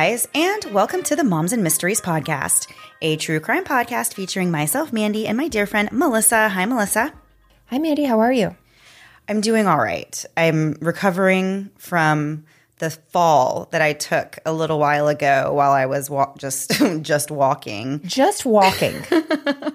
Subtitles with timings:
[0.00, 2.72] Guys, and welcome to the Moms and Mysteries podcast,
[3.02, 6.48] a true crime podcast featuring myself, Mandy, and my dear friend Melissa.
[6.48, 7.12] Hi, Melissa.
[7.66, 8.04] Hi, Mandy.
[8.04, 8.56] How are you?
[9.28, 10.24] I'm doing all right.
[10.38, 12.46] I'm recovering from
[12.78, 16.70] the fall that I took a little while ago while I was wa- just
[17.02, 18.94] just walking, Just walking.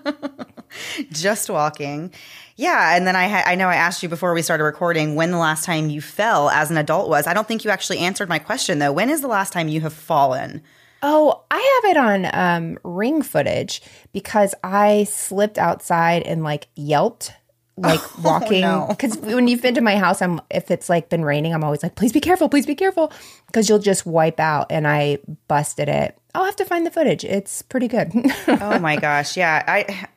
[1.11, 2.11] just walking.
[2.57, 5.31] Yeah, and then I ha- I know I asked you before we started recording when
[5.31, 7.27] the last time you fell as an adult was.
[7.27, 8.93] I don't think you actually answered my question though.
[8.93, 10.61] When is the last time you have fallen?
[11.07, 13.81] oh, I have it on um, ring footage
[14.11, 17.31] because I slipped outside and like yelped,
[17.77, 18.61] like walking.
[18.61, 18.87] no.
[18.89, 21.83] Because when you've been to my house, I'm if it's like been raining, I'm always
[21.83, 23.11] like, please be careful, please be careful,
[23.45, 24.71] because you'll just wipe out.
[24.71, 26.17] And I busted it.
[26.33, 27.23] I'll have to find the footage.
[27.23, 28.11] It's pretty good.
[28.47, 30.07] oh my gosh yeah i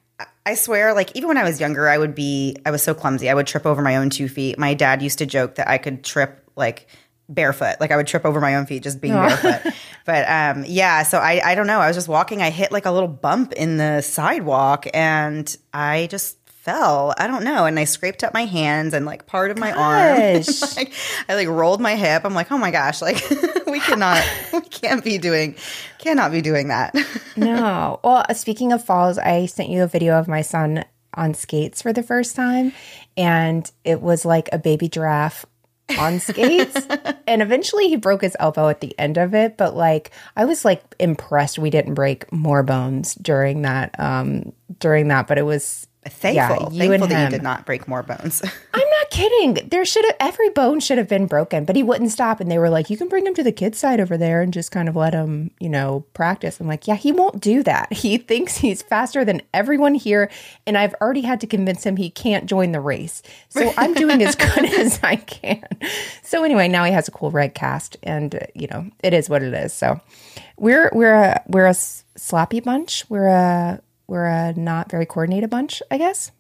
[0.47, 3.29] i swear like even when i was younger i would be i was so clumsy.
[3.31, 4.59] I would trip over my own two feet.
[4.59, 6.87] My dad used to joke that i could trip like
[7.29, 7.77] barefoot.
[7.81, 9.73] Like i would trip over my own feet just being barefoot.
[10.07, 11.81] But um yeah so i i don't know.
[11.81, 12.41] I was just walking.
[12.41, 16.38] I hit like a little bump in the sidewalk and i just
[16.69, 17.15] fell.
[17.17, 17.65] I don't know.
[17.65, 20.43] And i scraped up my hands and like part of my arm.
[20.77, 20.93] Like,
[21.29, 22.23] i like rolled my hip.
[22.25, 23.23] I'm like oh my gosh like
[23.67, 25.57] we cannot we can't be doing
[25.99, 26.95] cannot be doing that.
[27.37, 28.01] No.
[28.05, 30.85] Well, speaking of falls, I sent you a video of my son
[31.15, 32.73] on skates for the first time,
[33.17, 35.45] and it was like a baby giraffe
[35.99, 36.87] on skates.
[37.27, 40.65] and eventually he broke his elbow at the end of it, but like I was
[40.65, 45.88] like impressed we didn't break more bones during that um during that, but it was
[46.07, 48.43] thankful Yeah, thankful that you did not break more bones
[48.75, 49.69] I'm not kidding.
[49.69, 52.41] There should have every bone should have been broken, but he wouldn't stop.
[52.41, 54.53] And they were like, "You can bring him to the kids' side over there and
[54.53, 57.93] just kind of let him, you know, practice." I'm like, "Yeah, he won't do that.
[57.99, 60.31] He thinks he's faster than everyone here,
[60.67, 63.23] and I've already had to convince him he can't join the race.
[63.49, 65.67] So I'm doing as good as I can."
[66.23, 69.29] So anyway, now he has a cool red cast, and uh, you know, it is
[69.29, 69.73] what it is.
[69.73, 70.01] So
[70.57, 73.05] we're we're a we're a sloppy bunch.
[73.09, 76.33] We're a we're a not very coordinated bunch, I guess.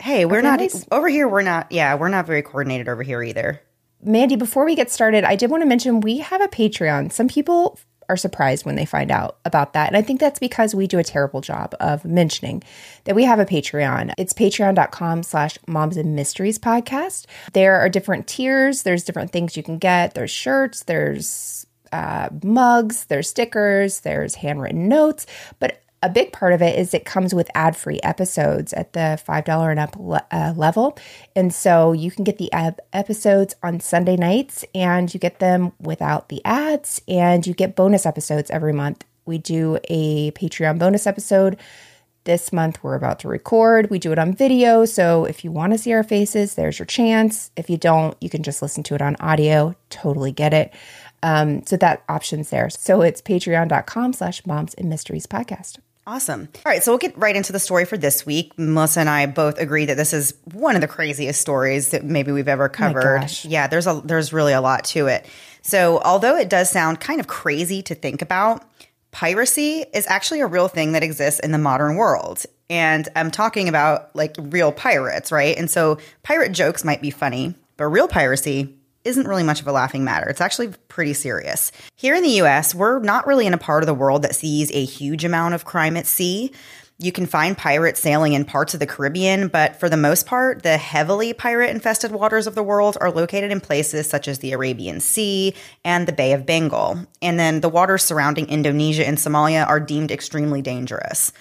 [0.00, 0.60] hey we're not
[0.92, 3.60] over here we're not yeah we're not very coordinated over here either
[4.02, 7.10] Mandy, before we get started, I did want to mention we have a Patreon.
[7.10, 7.78] Some people
[8.08, 9.88] are surprised when they find out about that.
[9.88, 12.62] And I think that's because we do a terrible job of mentioning
[13.04, 14.12] that we have a Patreon.
[14.16, 17.26] It's patreon.com slash moms and mysteries podcast.
[17.52, 18.82] There are different tiers.
[18.82, 20.14] There's different things you can get.
[20.14, 25.26] There's shirts, there's uh, mugs, there's stickers, there's handwritten notes.
[25.58, 29.70] But a big part of it is it comes with ad-free episodes at the $5
[29.70, 30.98] and up le- uh, level.
[31.34, 35.72] And so you can get the ab- episodes on sunday nights and you get them
[35.80, 39.04] without the ads and you get bonus episodes every month.
[39.24, 41.56] We do a patreon bonus episode.
[42.24, 43.88] This month we're about to record.
[43.88, 44.84] We do it on video.
[44.84, 47.50] So if you want to see our faces there's your chance.
[47.56, 49.74] If you don't you can just listen to it on audio.
[49.88, 50.74] Totally get it.
[51.22, 52.68] Um, so that option's there.
[52.68, 57.36] So it's patreon.com slash moms and mysteries podcast awesome all right so we'll get right
[57.36, 60.74] into the story for this week melissa and i both agree that this is one
[60.74, 63.44] of the craziest stories that maybe we've ever oh covered gosh.
[63.44, 65.26] yeah there's a there's really a lot to it
[65.62, 68.64] so although it does sound kind of crazy to think about
[69.16, 72.44] piracy is actually a real thing that exists in the modern world.
[72.68, 75.56] And I'm talking about like real pirates, right?
[75.56, 78.75] And so pirate jokes might be funny, but real piracy
[79.06, 80.28] isn't really much of a laughing matter.
[80.28, 81.72] It's actually pretty serious.
[81.94, 84.70] Here in the US, we're not really in a part of the world that sees
[84.72, 86.52] a huge amount of crime at sea.
[86.98, 90.62] You can find pirates sailing in parts of the Caribbean, but for the most part,
[90.62, 94.52] the heavily pirate infested waters of the world are located in places such as the
[94.52, 95.54] Arabian Sea
[95.84, 97.06] and the Bay of Bengal.
[97.20, 101.32] And then the waters surrounding Indonesia and Somalia are deemed extremely dangerous.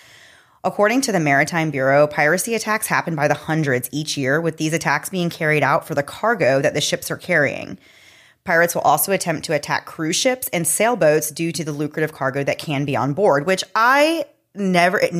[0.66, 4.74] According to the Maritime Bureau, piracy attacks happen by the hundreds each year, with these
[4.74, 7.78] attacks being carried out for the cargo that the ships are carrying.
[8.46, 12.44] Pirates will also attempt to attack cruise ships and sailboats due to the lucrative cargo
[12.44, 14.26] that can be on board, which I
[14.56, 15.14] never, it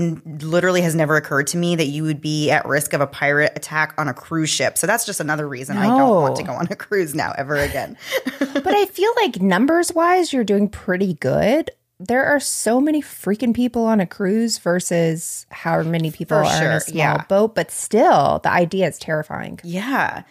[0.44, 3.54] literally has never occurred to me that you would be at risk of a pirate
[3.56, 4.80] attack on a cruise ship.
[4.80, 7.56] So that's just another reason I don't want to go on a cruise now ever
[7.56, 7.98] again.
[8.40, 11.70] but I feel like numbers wise, you're doing pretty good.
[12.00, 16.64] There are so many freaking people on a cruise versus however many people For are
[16.64, 17.24] in a small yeah.
[17.30, 19.60] boat, but still, the idea is terrifying.
[19.64, 20.24] Yeah.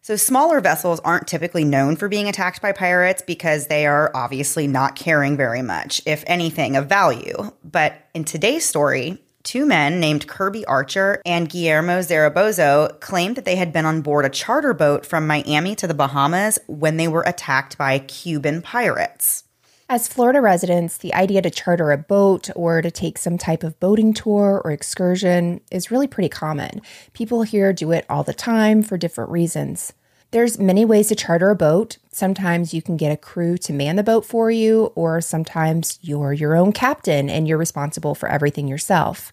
[0.00, 4.66] So smaller vessels aren't typically known for being attacked by pirates because they are obviously
[4.68, 7.52] not carrying very much, if anything, of value.
[7.64, 13.56] But in today's story, two men named Kirby Archer and Guillermo Zarabozo claimed that they
[13.56, 17.22] had been on board a charter boat from Miami to the Bahamas when they were
[17.22, 19.44] attacked by Cuban pirates.
[19.88, 23.78] As Florida residents, the idea to charter a boat or to take some type of
[23.78, 26.82] boating tour or excursion is really pretty common.
[27.12, 29.92] People here do it all the time for different reasons.
[30.32, 31.98] There's many ways to charter a boat.
[32.10, 36.32] Sometimes you can get a crew to man the boat for you, or sometimes you're
[36.32, 39.32] your own captain and you're responsible for everything yourself.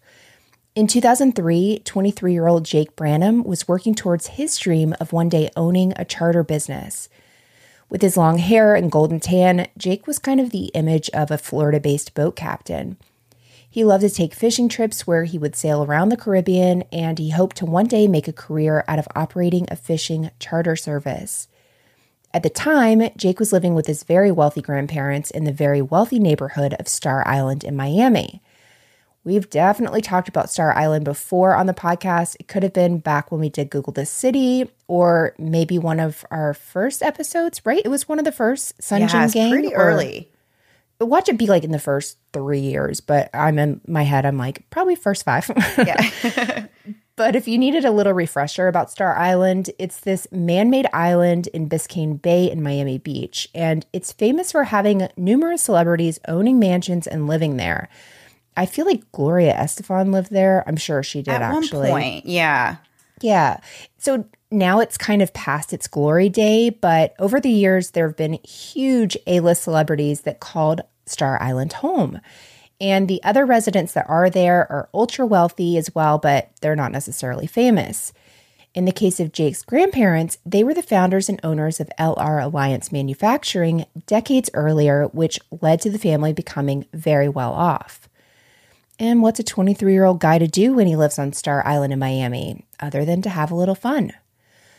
[0.75, 5.49] In 2003, 23 year old Jake Branam was working towards his dream of one day
[5.55, 7.09] owning a charter business.
[7.93, 11.37] With his long hair and golden tan, Jake was kind of the image of a
[11.37, 12.97] Florida based boat captain.
[13.69, 17.29] He loved to take fishing trips where he would sail around the Caribbean, and he
[17.29, 21.47] hoped to one day make a career out of operating a fishing charter service.
[22.33, 26.17] At the time, Jake was living with his very wealthy grandparents in the very wealthy
[26.17, 28.41] neighborhood of Star Island in Miami.
[29.25, 32.35] We've definitely talked about Star Island before on the podcast.
[32.39, 36.25] It could have been back when we did Google the City, or maybe one of
[36.29, 37.81] our first episodes, right?
[37.83, 39.51] It was one of the first Sunjin yeah, Gang.
[39.51, 40.29] pretty or- early.
[40.99, 44.37] Watch it be like in the first three years, but I'm in my head, I'm
[44.37, 45.49] like, probably first five.
[45.77, 46.67] Yeah.
[47.15, 51.45] But if you needed a little refresher about Star Island, it's this man made island
[51.47, 53.47] in Biscayne Bay in Miami Beach.
[53.53, 57.87] And it's famous for having numerous celebrities owning mansions and living there.
[58.55, 60.63] I feel like Gloria Estefan lived there.
[60.67, 61.89] I'm sure she did At actually.
[61.89, 62.77] one point, yeah.
[63.21, 63.59] Yeah.
[63.97, 68.17] So now it's kind of past its glory day, but over the years, there have
[68.17, 72.19] been huge A list celebrities that called Star Island home.
[72.79, 76.91] And the other residents that are there are ultra wealthy as well, but they're not
[76.91, 78.13] necessarily famous.
[78.73, 82.91] In the case of Jake's grandparents, they were the founders and owners of LR Alliance
[82.91, 88.09] Manufacturing decades earlier, which led to the family becoming very well off.
[89.03, 91.91] And what's a 23 year old guy to do when he lives on Star Island
[91.91, 94.13] in Miami, other than to have a little fun?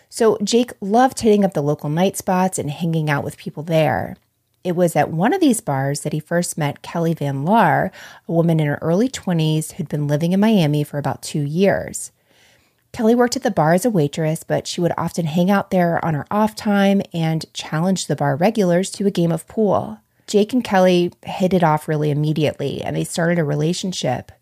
[0.09, 4.17] So Jake loved hitting up the local night spots and hanging out with people there.
[4.65, 7.91] It was at one of these bars that he first met Kelly Van Laar,
[8.27, 12.11] a woman in her early 20s who'd been living in Miami for about two years.
[12.93, 16.03] Kelly worked at the bar as a waitress, but she would often hang out there
[16.03, 19.99] on her off time and challenge the bar regulars to a game of pool.
[20.35, 24.33] Jake and Kelly hit it off really immediately and they started a relationship.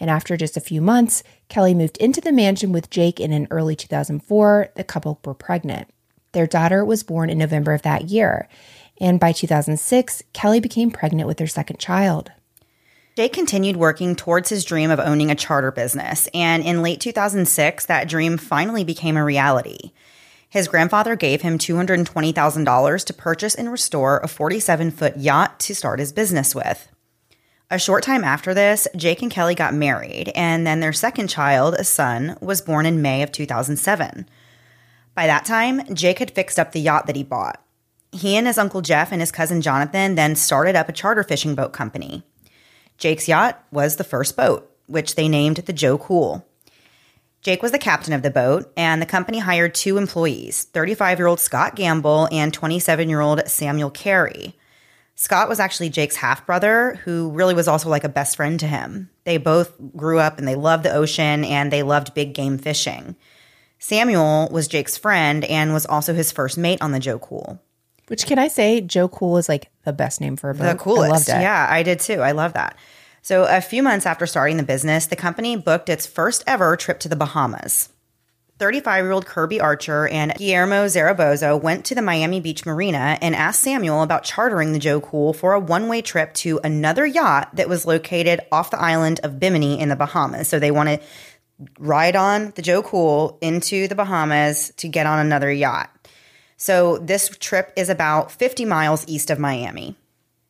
[0.00, 3.46] And after just a few months, Kelly moved into the mansion with Jake, and in
[3.48, 5.86] early 2004, the couple were pregnant.
[6.32, 8.48] Their daughter was born in November of that year.
[9.00, 12.32] And by 2006, Kelly became pregnant with their second child.
[13.14, 17.86] Jake continued working towards his dream of owning a charter business, and in late 2006,
[17.86, 19.92] that dream finally became a reality.
[20.56, 25.98] His grandfather gave him $220,000 to purchase and restore a 47 foot yacht to start
[25.98, 26.90] his business with.
[27.70, 31.74] A short time after this, Jake and Kelly got married, and then their second child,
[31.74, 34.26] a son, was born in May of 2007.
[35.14, 37.62] By that time, Jake had fixed up the yacht that he bought.
[38.10, 41.54] He and his uncle Jeff and his cousin Jonathan then started up a charter fishing
[41.54, 42.22] boat company.
[42.96, 46.48] Jake's yacht was the first boat, which they named the Joe Cool.
[47.46, 51.28] Jake was the captain of the boat, and the company hired two employees 35 year
[51.28, 54.56] old Scott Gamble and 27 year old Samuel Kairy.
[55.14, 58.66] Scott was actually Jake's half brother, who really was also like a best friend to
[58.66, 59.10] him.
[59.22, 63.14] They both grew up and they loved the ocean and they loved big game fishing.
[63.78, 67.62] Samuel was Jake's friend and was also his first mate on the Joe Cool.
[68.08, 70.72] Which can I say, Joe Cool is like the best name for a boat.
[70.72, 71.04] The coolest.
[71.04, 71.42] I loved it.
[71.42, 72.22] Yeah, I did too.
[72.22, 72.76] I love that.
[73.26, 77.00] So, a few months after starting the business, the company booked its first ever trip
[77.00, 77.88] to the Bahamas.
[78.60, 83.34] 35 year old Kirby Archer and Guillermo Zarabozo went to the Miami Beach Marina and
[83.34, 87.48] asked Samuel about chartering the Joe Cool for a one way trip to another yacht
[87.56, 90.46] that was located off the island of Bimini in the Bahamas.
[90.46, 91.00] So, they want to
[91.80, 95.90] ride on the Joe Cool into the Bahamas to get on another yacht.
[96.58, 99.96] So, this trip is about 50 miles east of Miami.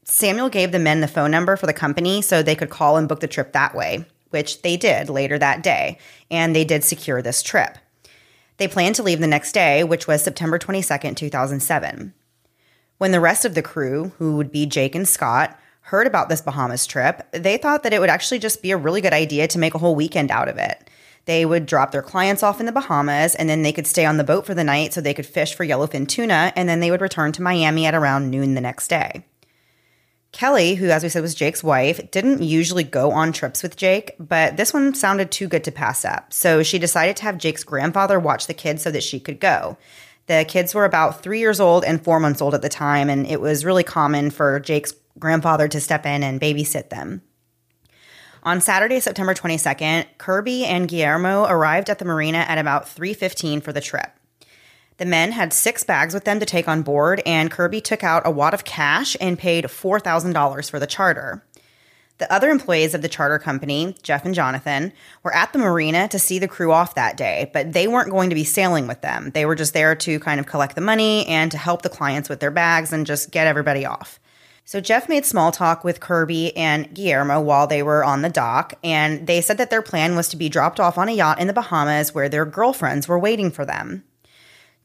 [0.08, 3.08] Samuel gave the men the phone number for the company so they could call and
[3.08, 5.98] book the trip that way, which they did later that day,
[6.30, 7.76] and they did secure this trip.
[8.58, 12.14] They planned to leave the next day, which was September 22nd, 2007.
[12.98, 16.40] When the rest of the crew, who would be Jake and Scott, heard about this
[16.40, 19.58] Bahamas trip, they thought that it would actually just be a really good idea to
[19.58, 20.88] make a whole weekend out of it.
[21.24, 24.18] They would drop their clients off in the Bahamas and then they could stay on
[24.18, 26.92] the boat for the night so they could fish for yellowfin tuna and then they
[26.92, 29.24] would return to Miami at around noon the next day.
[30.36, 34.14] Kelly, who, as we said, was Jake's wife, didn't usually go on trips with Jake,
[34.20, 36.30] but this one sounded too good to pass up.
[36.30, 39.78] So she decided to have Jake's grandfather watch the kids so that she could go.
[40.26, 43.26] The kids were about three years old and four months old at the time, and
[43.26, 47.22] it was really common for Jake's grandfather to step in and babysit them.
[48.42, 53.72] On Saturday, September 22nd, Kirby and Guillermo arrived at the marina at about 3:15 for
[53.72, 54.10] the trip.
[54.98, 58.26] The men had six bags with them to take on board, and Kirby took out
[58.26, 61.44] a wad of cash and paid $4,000 for the charter.
[62.18, 66.18] The other employees of the charter company, Jeff and Jonathan, were at the marina to
[66.18, 69.32] see the crew off that day, but they weren't going to be sailing with them.
[69.34, 72.30] They were just there to kind of collect the money and to help the clients
[72.30, 74.18] with their bags and just get everybody off.
[74.64, 78.72] So Jeff made small talk with Kirby and Guillermo while they were on the dock,
[78.82, 81.48] and they said that their plan was to be dropped off on a yacht in
[81.48, 84.04] the Bahamas where their girlfriends were waiting for them.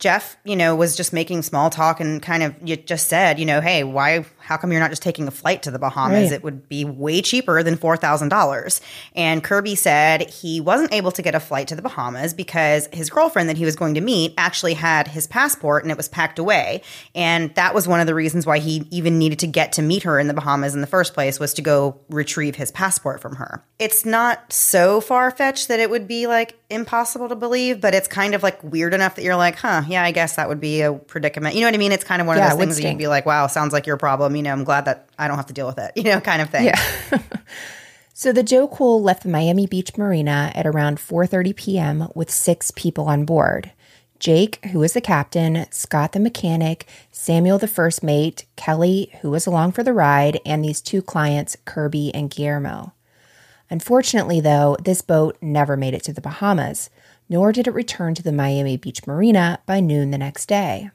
[0.02, 3.46] Jeff, you know, was just making small talk and kind of you just said, you
[3.46, 6.30] know, hey, why, how come you're not just taking a flight to the Bahamas?
[6.30, 6.32] Right.
[6.32, 8.82] It would be way cheaper than $4,000.
[9.16, 13.10] And Kirby said he wasn't able to get a flight to the Bahamas because his
[13.10, 16.40] girlfriend that he was going to meet actually had his passport and it was packed
[16.40, 16.82] away.
[17.16, 20.04] And that was one of the reasons why he even needed to get to meet
[20.04, 23.36] her in the Bahamas in the first place was to go retrieve his passport from
[23.36, 23.64] her.
[23.80, 28.08] It's not so far fetched that it would be like impossible to believe, but it's
[28.08, 30.82] kind of like weird enough that you're like, huh, yeah, I guess that would be
[30.82, 31.56] a predicament.
[31.56, 31.92] You know what I mean?
[31.92, 33.86] It's kind of one yeah, of those things that you'd be like, wow, sounds like
[33.86, 34.31] your problem.
[34.36, 36.42] You know, I'm glad that I don't have to deal with it, you know, kind
[36.42, 36.66] of thing.
[36.66, 36.82] Yeah.
[38.14, 42.08] so the Joe Cool left the Miami Beach Marina at around 4:30 p.m.
[42.16, 43.72] with six people on board.
[44.20, 49.48] Jake, who was the captain, Scott the mechanic, Samuel the first mate, Kelly, who was
[49.48, 52.94] along for the ride, and these two clients, Kirby and Guillermo.
[53.72, 56.92] Unfortunately, though, this boat never made it to the Bahamas
[57.32, 60.92] nor did it return to the Miami Beach Marina by noon the next day.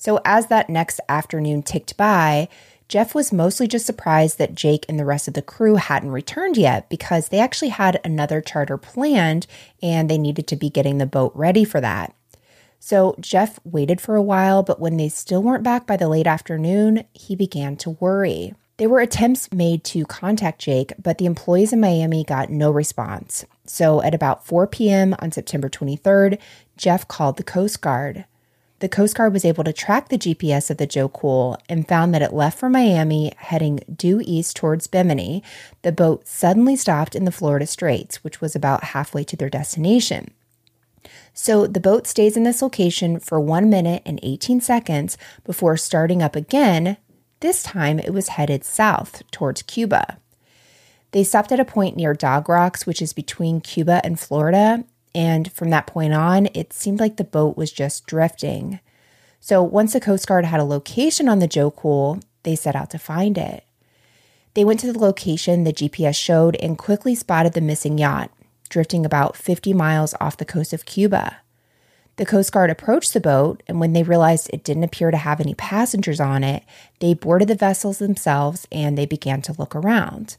[0.00, 2.48] So, as that next afternoon ticked by,
[2.88, 6.56] Jeff was mostly just surprised that Jake and the rest of the crew hadn't returned
[6.56, 9.46] yet because they actually had another charter planned
[9.82, 12.14] and they needed to be getting the boat ready for that.
[12.78, 16.26] So Jeff waited for a while, but when they still weren't back by the late
[16.26, 18.54] afternoon, he began to worry.
[18.78, 23.44] There were attempts made to contact Jake, but the employees in Miami got no response.
[23.66, 25.14] So at about 4 p.m.
[25.18, 26.38] on September 23rd,
[26.78, 28.24] Jeff called the Coast Guard.
[28.80, 32.14] The Coast Guard was able to track the GPS of the Joe Cool and found
[32.14, 35.42] that it left for Miami heading due east towards Bimini.
[35.82, 40.32] The boat suddenly stopped in the Florida Straits, which was about halfway to their destination.
[41.34, 46.22] So the boat stays in this location for 1 minute and 18 seconds before starting
[46.22, 46.96] up again
[47.40, 50.18] this time it was headed south towards Cuba.
[51.12, 55.52] They stopped at a point near Dog Rocks, which is between Cuba and Florida, and
[55.52, 58.80] from that point on, it seemed like the boat was just drifting.
[59.40, 62.98] So once the Coast Guard had a location on the Joe they set out to
[62.98, 63.64] find it.
[64.54, 68.30] They went to the location the GPS showed and quickly spotted the missing yacht,
[68.68, 71.38] drifting about 50 miles off the coast of Cuba.
[72.16, 75.40] The Coast Guard approached the boat, and when they realized it didn't appear to have
[75.40, 76.64] any passengers on it,
[76.98, 80.36] they boarded the vessels themselves and they began to look around.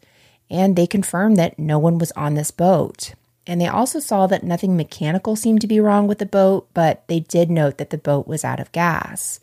[0.49, 3.15] And they confirmed that no one was on this boat.
[3.47, 7.07] And they also saw that nothing mechanical seemed to be wrong with the boat, but
[7.07, 9.39] they did note that the boat was out of gas.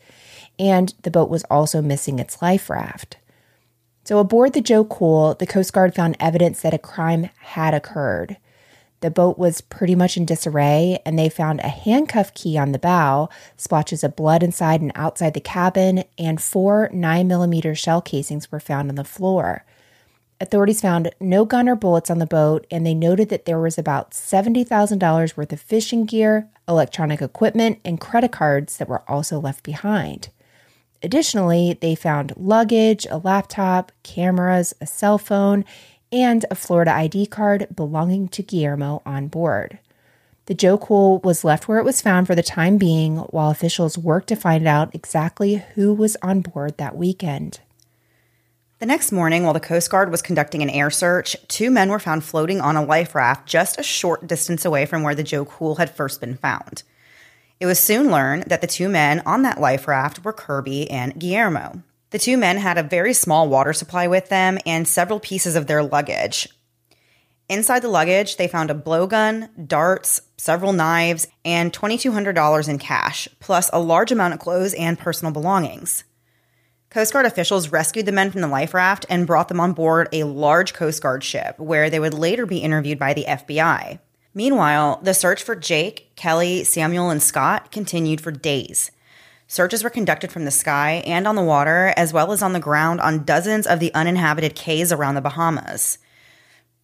[0.57, 3.17] And the boat was also missing its life raft.
[4.05, 8.37] So, aboard the Joe Cool, the Coast Guard found evidence that a crime had occurred.
[9.01, 12.79] The boat was pretty much in disarray, and they found a handcuff key on the
[12.79, 18.59] bow, splotches of blood inside and outside the cabin, and four 9mm shell casings were
[18.59, 19.63] found on the floor.
[20.41, 23.77] Authorities found no gun or bullets on the boat, and they noted that there was
[23.77, 29.63] about $70,000 worth of fishing gear, electronic equipment, and credit cards that were also left
[29.63, 30.29] behind.
[31.03, 35.65] Additionally, they found luggage, a laptop, cameras, a cell phone,
[36.11, 39.79] and a Florida ID card belonging to Guillermo on board.
[40.45, 43.97] The Joe Cool was left where it was found for the time being while officials
[43.97, 47.59] worked to find out exactly who was on board that weekend.
[48.79, 51.99] The next morning, while the Coast Guard was conducting an air search, two men were
[51.99, 55.43] found floating on a life raft just a short distance away from where the Joe
[55.43, 56.83] Cool had first been found.
[57.59, 61.19] It was soon learned that the two men on that life raft were Kirby and
[61.19, 61.83] Guillermo.
[62.11, 65.67] The two men had a very small water supply with them and several pieces of
[65.67, 66.47] their luggage.
[67.49, 73.69] Inside the luggage, they found a blowgun, darts, several knives, and $2,200 in cash, plus
[73.73, 76.05] a large amount of clothes and personal belongings.
[76.89, 80.09] Coast Guard officials rescued the men from the life raft and brought them on board
[80.11, 83.99] a large Coast Guard ship, where they would later be interviewed by the FBI.
[84.33, 88.89] Meanwhile, the search for Jake, Kelly, Samuel, and Scott continued for days.
[89.47, 92.59] Searches were conducted from the sky and on the water, as well as on the
[92.59, 95.99] ground on dozens of the uninhabited cays around the Bahamas.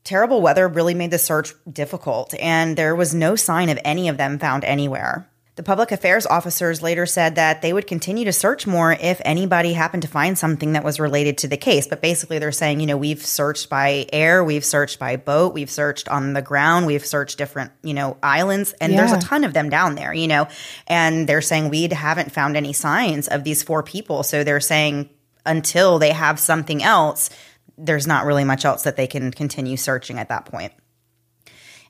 [0.04, 4.18] Terrible weather really made the search difficult, and there was no sign of any of
[4.18, 5.28] them found anywhere.
[5.56, 9.72] The public affairs officers later said that they would continue to search more if anybody
[9.72, 11.88] happened to find something that was related to the case.
[11.88, 15.72] But basically, they're saying, you know, we've searched by air, we've searched by boat, we've
[15.72, 18.98] searched on the ground, we've searched different, you know, islands, and yeah.
[18.98, 20.50] there's a ton of them down there, you know.
[20.88, 24.24] And they're saying we haven't found any signs of these four people.
[24.24, 25.10] So they're saying
[25.46, 27.30] until they have something else,
[27.78, 30.74] there's not really much else that they can continue searching at that point.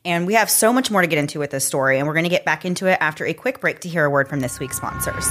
[0.06, 2.24] And we have so much more to get into with this story, and we're going
[2.24, 4.60] to get back into it after a quick break to hear a word from this
[4.60, 5.26] week's sponsors.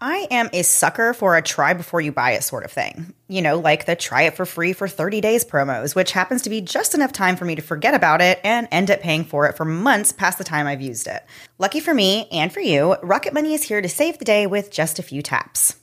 [0.00, 3.14] I am a sucker for a try before you buy it sort of thing.
[3.26, 6.50] You know, like the try it for free for 30 days promos, which happens to
[6.50, 9.48] be just enough time for me to forget about it and end up paying for
[9.48, 11.24] it for months past the time I've used it.
[11.58, 14.70] Lucky for me and for you, Rocket Money is here to save the day with
[14.70, 15.76] just a few taps.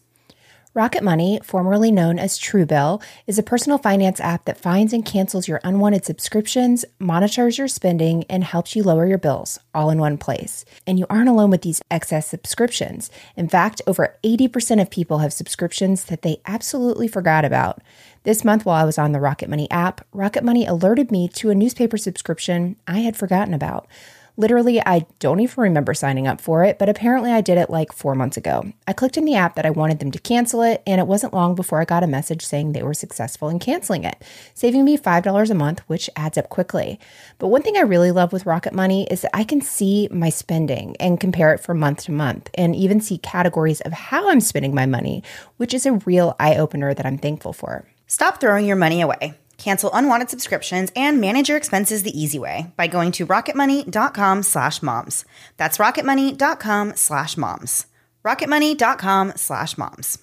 [0.74, 5.46] Rocket Money, formerly known as Truebill, is a personal finance app that finds and cancels
[5.46, 10.18] your unwanted subscriptions, monitors your spending, and helps you lower your bills all in one
[10.18, 10.64] place.
[10.88, 13.12] And you aren't alone with these excess subscriptions.
[13.36, 17.82] In fact, over 80% of people have subscriptions that they absolutely forgot about.
[18.24, 21.50] This month, while I was on the Rocket Money app, Rocket Money alerted me to
[21.50, 23.88] a newspaper subscription I had forgotten about.
[24.42, 27.94] Literally, I don't even remember signing up for it, but apparently I did it like
[27.94, 28.74] four months ago.
[28.88, 31.36] I clicked in the app that I wanted them to cancel it, and it wasn't
[31.36, 34.20] long before I got a message saying they were successful in canceling it,
[34.56, 37.00] saving me $5 a month, which adds up quickly.
[37.38, 40.30] But one thing I really love with Rocket Money is that I can see my
[40.30, 44.42] spending and compare it from month to month, and even see categories of how I'm
[44.42, 45.22] spending my money,
[45.58, 47.86] which is a real eye opener that I'm thankful for.
[48.08, 49.36] Stop throwing your money away.
[49.62, 54.82] Cancel unwanted subscriptions and manage your expenses the easy way by going to rocketmoney.com slash
[54.82, 55.24] moms.
[55.58, 57.86] That's rocketmoney.com slash moms.
[58.26, 60.18] rocketmoney.com slash moms.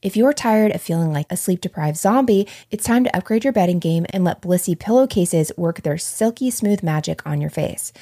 [0.00, 3.52] If you're tired of feeling like a sleep deprived zombie, it's time to upgrade your
[3.52, 7.92] bedding game and let Blissy pillowcases work their silky smooth magic on your face.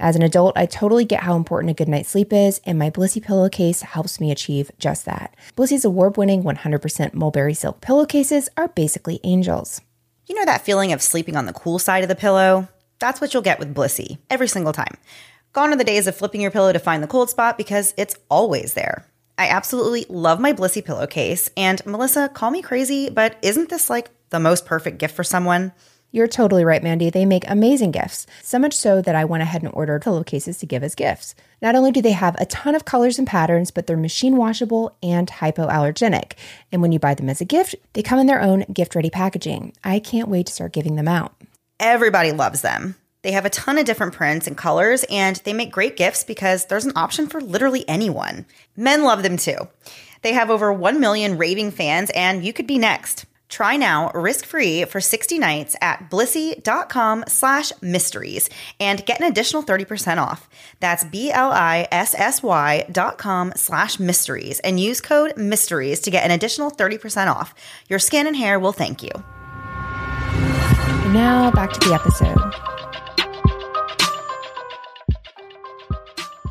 [0.00, 2.90] As an adult, I totally get how important a good night's sleep is, and my
[2.90, 5.36] Blissy pillowcase helps me achieve just that.
[5.56, 9.80] Blissy's award winning 100% mulberry silk pillowcases are basically angels.
[10.30, 12.68] You know that feeling of sleeping on the cool side of the pillow?
[13.00, 14.96] That's what you'll get with Blissy every single time.
[15.52, 18.14] Gone are the days of flipping your pillow to find the cold spot because it's
[18.30, 19.04] always there.
[19.36, 21.50] I absolutely love my Blissy pillowcase.
[21.56, 25.72] And Melissa, call me crazy, but isn't this like the most perfect gift for someone?
[26.12, 27.08] You're totally right, Mandy.
[27.08, 30.66] They make amazing gifts, so much so that I went ahead and ordered pillowcases to
[30.66, 31.36] give as gifts.
[31.62, 34.96] Not only do they have a ton of colors and patterns, but they're machine washable
[35.02, 36.32] and hypoallergenic.
[36.72, 39.10] And when you buy them as a gift, they come in their own gift ready
[39.10, 39.72] packaging.
[39.84, 41.34] I can't wait to start giving them out.
[41.78, 42.96] Everybody loves them.
[43.22, 46.66] They have a ton of different prints and colors, and they make great gifts because
[46.66, 48.46] there's an option for literally anyone.
[48.76, 49.68] Men love them too.
[50.22, 53.26] They have over 1 million raving fans, and you could be next.
[53.50, 60.16] Try now risk-free for 60 nights at blissy.com slash mysteries and get an additional 30%
[60.18, 60.48] off.
[60.78, 67.26] That's B-L-I-S-S-Y dot com slash mysteries and use code mysteries to get an additional 30%
[67.26, 67.52] off.
[67.88, 69.10] Your skin and hair will thank you.
[71.12, 72.38] Now back to the episode.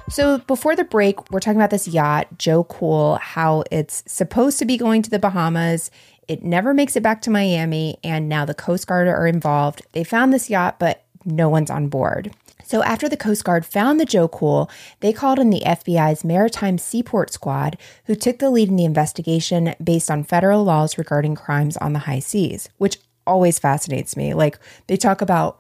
[0.09, 4.65] So before the break, we're talking about this yacht, Joe Cool, how it's supposed to
[4.65, 5.91] be going to the Bahamas.
[6.29, 9.81] It never makes it back to Miami, and now the Coast Guard are involved.
[9.93, 12.31] They found this yacht, but no one's on board.
[12.63, 16.77] So after the Coast Guard found the Joe Cool, they called in the FBI's Maritime
[16.77, 21.77] Seaport Squad, who took the lead in the investigation based on federal laws regarding crimes
[21.77, 24.35] on the high seas, which always fascinates me.
[24.35, 25.59] Like they talk about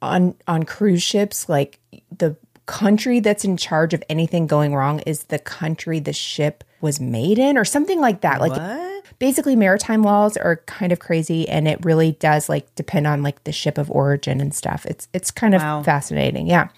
[0.00, 1.78] on on cruise ships, like
[2.10, 2.38] the
[2.70, 7.36] country that's in charge of anything going wrong is the country the ship was made
[7.36, 8.40] in or something like that.
[8.40, 9.18] Like what?
[9.18, 13.42] basically maritime laws are kind of crazy and it really does like depend on like
[13.42, 14.86] the ship of origin and stuff.
[14.86, 15.82] It's it's kind of wow.
[15.82, 16.46] fascinating.
[16.46, 16.68] Yeah.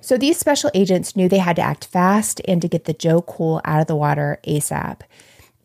[0.00, 3.22] So these special agents knew they had to act fast and to get the Joe
[3.22, 5.00] Cool out of the water ASAP.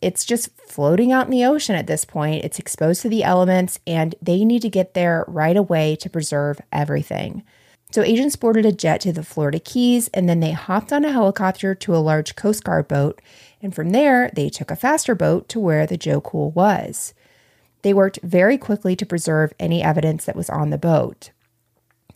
[0.01, 2.45] It's just floating out in the ocean at this point.
[2.45, 6.61] It's exposed to the elements and they need to get there right away to preserve
[6.71, 7.43] everything.
[7.91, 11.11] So agents boarded a jet to the Florida Keys and then they hopped on a
[11.11, 13.19] helicopter to a large Coast Guard boat
[13.61, 17.13] and from there, they took a faster boat to where the Joe Cool was.
[17.81, 21.31] They worked very quickly to preserve any evidence that was on the boat.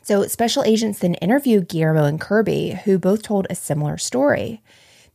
[0.02, 4.62] So, special agents then interviewed Guillermo and Kirby, who both told a similar story.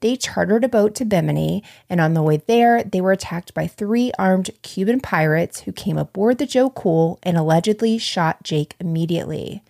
[0.00, 3.66] They chartered a boat to Bimini, and on the way there, they were attacked by
[3.66, 9.62] three armed Cuban pirates who came aboard the Joe Cool and allegedly shot Jake immediately.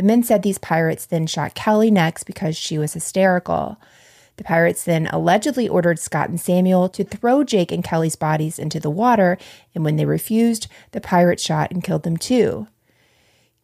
[0.00, 3.78] The men said these pirates then shot Kelly next because she was hysterical.
[4.38, 8.80] The pirates then allegedly ordered Scott and Samuel to throw Jake and Kelly's bodies into
[8.80, 9.36] the water,
[9.74, 12.66] and when they refused, the pirates shot and killed them too.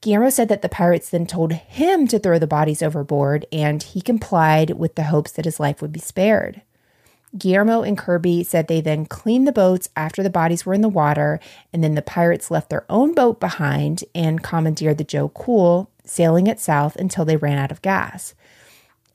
[0.03, 4.03] Guillermo said that the pirates then told him to throw the bodies overboard, and he
[4.03, 6.61] complied with the hopes that his life would be spared.
[7.37, 10.89] Guillermo and Kirby said they then cleaned the boats after the bodies were in the
[10.89, 11.41] water,
[11.73, 16.47] and then the pirates left their own boat behind and commandeered the Joe Cool, sailing
[16.47, 18.35] it south until they ran out of gas.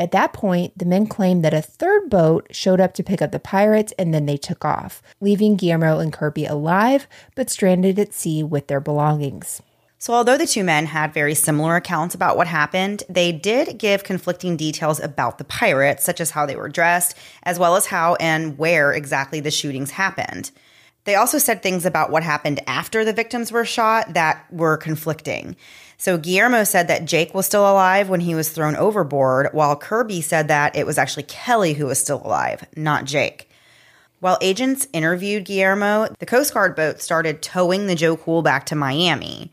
[0.02, 3.32] At that point, the men claimed that a third boat showed up to pick up
[3.32, 8.13] the pirates and then they took off, leaving Guillermo and Kirby alive but stranded at
[8.13, 9.62] sea with their belongings.
[10.02, 14.04] So, although the two men had very similar accounts about what happened, they did give
[14.04, 18.16] conflicting details about the pirates, such as how they were dressed, as well as how
[18.16, 20.50] and where exactly the shootings happened.
[21.04, 25.56] They also said things about what happened after the victims were shot that were conflicting.
[25.98, 30.22] So, Guillermo said that Jake was still alive when he was thrown overboard, while Kirby
[30.22, 33.52] said that it was actually Kelly who was still alive, not Jake.
[34.20, 38.76] While agents interviewed Guillermo, the Coast Guard boat started towing the Joe Cool back to
[38.76, 39.52] Miami.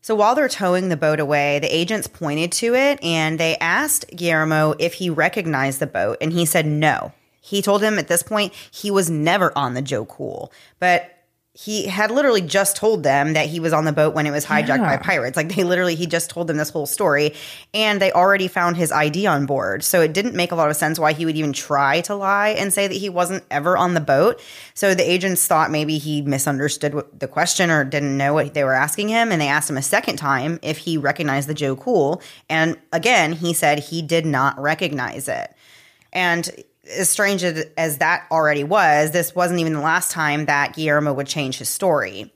[0.00, 4.06] So while they're towing the boat away, the agents pointed to it and they asked
[4.14, 7.12] Guillermo if he recognized the boat, and he said no.
[7.40, 11.17] He told him at this point he was never on the Joe Cool, but
[11.60, 14.46] he had literally just told them that he was on the boat when it was
[14.46, 14.96] hijacked yeah.
[14.96, 15.36] by pirates.
[15.36, 17.34] Like they literally, he just told them this whole story
[17.74, 19.82] and they already found his ID on board.
[19.82, 22.50] So it didn't make a lot of sense why he would even try to lie
[22.50, 24.40] and say that he wasn't ever on the boat.
[24.74, 28.72] So the agents thought maybe he misunderstood the question or didn't know what they were
[28.72, 29.32] asking him.
[29.32, 32.22] And they asked him a second time if he recognized the Joe Cool.
[32.48, 35.52] And again, he said he did not recognize it.
[36.12, 36.48] And
[36.90, 41.26] as strange as that already was, this wasn't even the last time that Guillermo would
[41.26, 42.32] change his story.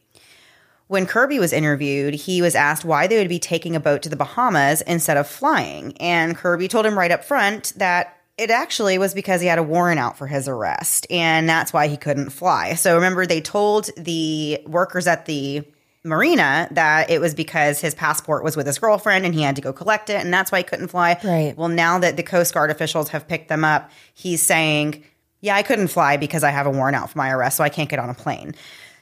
[0.88, 4.08] When Kirby was interviewed, he was asked why they would be taking a boat to
[4.08, 5.96] the Bahamas instead of flying.
[5.98, 9.62] And Kirby told him right up front that it actually was because he had a
[9.62, 12.74] warrant out for his arrest, and that's why he couldn't fly.
[12.74, 15.64] So remember, they told the workers at the
[16.04, 19.62] Marina that it was because his passport was with his girlfriend and he had to
[19.62, 21.18] go collect it and that's why he couldn't fly.
[21.22, 21.56] Right.
[21.56, 25.04] Well, now that the Coast Guard officials have picked them up, he's saying,
[25.40, 27.68] Yeah, I couldn't fly because I have a warrant out for my arrest, so I
[27.68, 28.54] can't get on a plane.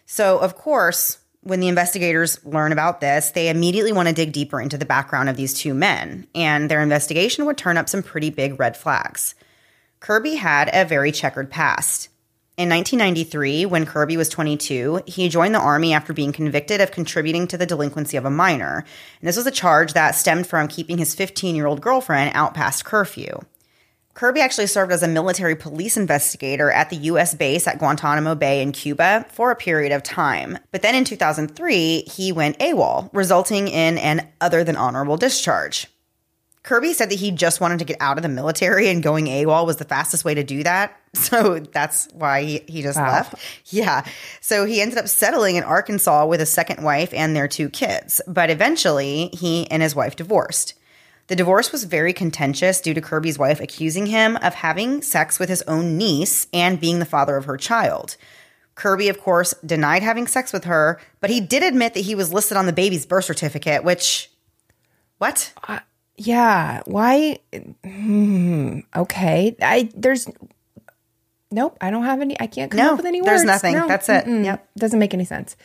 [0.04, 4.60] So, of course, when the investigators learn about this, they immediately want to dig deeper
[4.60, 8.30] into the background of these two men, and their investigation would turn up some pretty
[8.30, 9.34] big red flags.
[10.00, 12.08] Kirby had a very checkered past.
[12.56, 17.46] In 1993, when Kirby was 22, he joined the Army after being convicted of contributing
[17.46, 18.84] to the delinquency of a minor.
[19.20, 22.52] And this was a charge that stemmed from keeping his 15 year old girlfriend out
[22.52, 23.40] past curfew.
[24.14, 27.34] Kirby actually served as a military police investigator at the U.S.
[27.34, 30.58] base at Guantanamo Bay in Cuba for a period of time.
[30.72, 35.86] But then in 2003, he went AWOL, resulting in an other than honorable discharge.
[36.62, 39.64] Kirby said that he just wanted to get out of the military and going AWOL
[39.64, 40.96] was the fastest way to do that.
[41.12, 43.10] So that's why he, he just wow.
[43.10, 43.34] left.
[43.66, 44.04] Yeah.
[44.40, 48.20] So he ended up settling in Arkansas with a second wife and their two kids.
[48.28, 50.74] But eventually, he and his wife divorced.
[51.26, 55.48] The divorce was very contentious due to Kirby's wife accusing him of having sex with
[55.48, 58.16] his own niece and being the father of her child.
[58.76, 62.32] Kirby, of course, denied having sex with her, but he did admit that he was
[62.32, 64.30] listed on the baby's birth certificate, which.
[65.18, 65.52] What?
[65.66, 65.80] Uh,
[66.20, 66.82] yeah.
[66.84, 67.38] Why?
[67.82, 69.56] Hmm, okay.
[69.62, 70.28] I there's
[71.50, 71.78] nope.
[71.80, 72.38] I don't have any.
[72.38, 73.28] I can't come no, up with any words.
[73.28, 73.74] There's nothing.
[73.74, 74.26] No, That's it.
[74.26, 74.68] Yep.
[74.76, 75.56] Doesn't make any sense.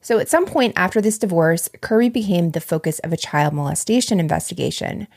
[0.00, 4.20] So at some point after this divorce, Kirby became the focus of a child molestation
[4.20, 5.08] investigation.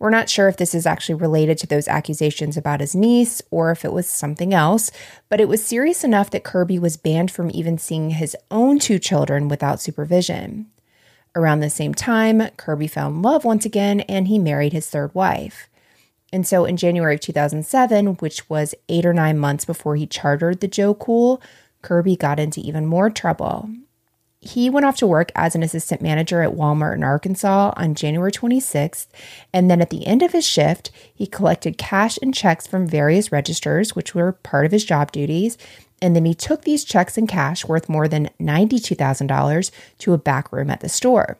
[0.00, 3.70] We're not sure if this is actually related to those accusations about his niece or
[3.70, 4.90] if it was something else,
[5.28, 8.98] but it was serious enough that Kirby was banned from even seeing his own two
[8.98, 10.66] children without supervision.
[11.36, 15.68] Around the same time, Kirby found love once again and he married his third wife.
[16.32, 20.60] And so in January of 2007, which was eight or nine months before he chartered
[20.60, 21.42] the Joe Cool,
[21.82, 23.68] Kirby got into even more trouble.
[24.40, 28.32] He went off to work as an assistant manager at Walmart in Arkansas on January
[28.32, 29.06] 26th.
[29.52, 33.30] And then at the end of his shift, he collected cash and checks from various
[33.30, 35.58] registers, which were part of his job duties.
[36.06, 40.52] And then he took these checks and cash worth more than $92,000 to a back
[40.52, 41.36] room at the store.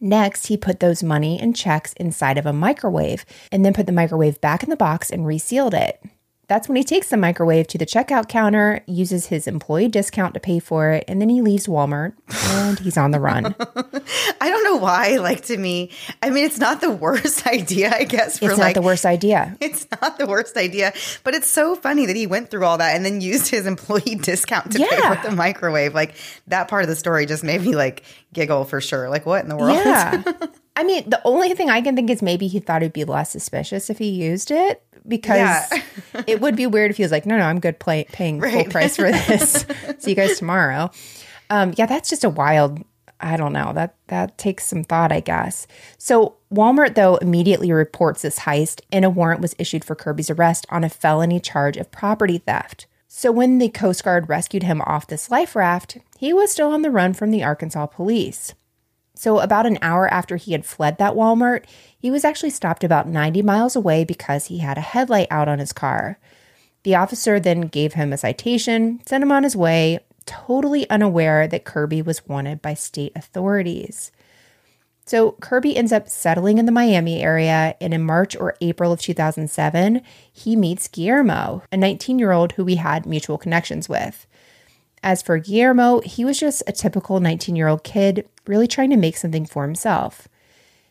[0.00, 3.92] Next, he put those money and checks inside of a microwave and then put the
[3.92, 6.02] microwave back in the box and resealed it.
[6.48, 10.40] That's when he takes the microwave to the checkout counter, uses his employee discount to
[10.40, 12.14] pay for it, and then he leaves Walmart
[12.52, 13.54] and he's on the run.
[14.40, 15.18] I don't know why.
[15.18, 15.90] Like to me,
[16.22, 18.38] I mean, it's not the worst idea, I guess.
[18.38, 19.56] For it's not like, the worst idea.
[19.68, 22.96] It's not the worst idea, but it's so funny that he went through all that
[22.96, 24.86] and then used his employee discount to yeah.
[24.88, 25.94] pay for the microwave.
[25.94, 26.14] Like
[26.46, 29.10] that part of the story just made me like giggle for sure.
[29.10, 29.76] Like what in the world?
[29.76, 30.22] Yeah.
[30.74, 33.30] I mean, the only thing I can think is maybe he thought it'd be less
[33.30, 35.82] suspicious if he used it because yeah.
[36.26, 38.52] it would be weird if he was like, no, no, I'm good play- paying right.
[38.52, 39.66] full price for this.
[39.98, 40.90] See you guys tomorrow.
[41.50, 42.84] Um, yeah, that's just a wild.
[43.20, 43.72] I don't know.
[43.72, 45.66] That that takes some thought, I guess.
[45.96, 50.66] So Walmart though immediately reports this heist, and a warrant was issued for Kirby's arrest
[50.70, 52.86] on a felony charge of property theft.
[53.08, 56.82] So when the Coast Guard rescued him off this life raft, he was still on
[56.82, 58.54] the run from the Arkansas police.
[59.18, 61.64] So, about an hour after he had fled that Walmart,
[61.98, 65.58] he was actually stopped about 90 miles away because he had a headlight out on
[65.58, 66.20] his car.
[66.84, 71.64] The officer then gave him a citation, sent him on his way, totally unaware that
[71.64, 74.12] Kirby was wanted by state authorities.
[75.04, 79.00] So Kirby ends up settling in the Miami area, and in March or April of
[79.00, 80.00] 2007,
[80.32, 84.28] he meets Guillermo, a 19 year old who we had mutual connections with.
[85.02, 88.96] As for Guillermo, he was just a typical 19 year old kid, really trying to
[88.96, 90.28] make something for himself.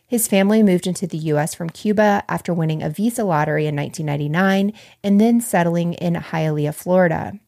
[0.06, 4.72] His family moved into the US from Cuba after winning a visa lottery in 1999
[5.04, 7.38] and then settling in Hialeah, Florida.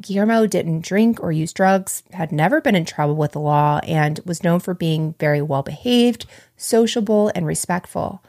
[0.00, 4.20] Guillermo didn't drink or use drugs, had never been in trouble with the law, and
[4.24, 6.24] was known for being very well behaved,
[6.56, 8.22] sociable, and respectful.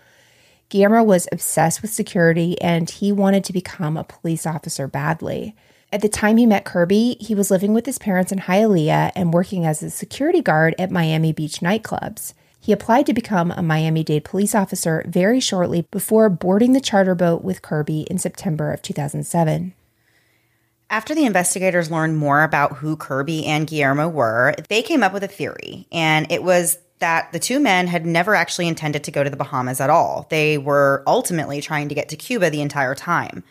[0.69, 5.55] Guillermo was obsessed with security and he wanted to become a police officer badly.
[5.91, 9.33] At the time he met Kirby, he was living with his parents in Hialeah and
[9.33, 12.33] working as a security guard at Miami Beach nightclubs.
[12.59, 17.15] He applied to become a Miami Dade police officer very shortly before boarding the charter
[17.15, 19.73] boat with Kirby in September of 2007.
[20.91, 25.23] After the investigators learned more about who Kirby and Guillermo were, they came up with
[25.23, 29.23] a theory, and it was that the two men had never actually intended to go
[29.23, 30.27] to the Bahamas at all.
[30.29, 33.43] They were ultimately trying to get to Cuba the entire time.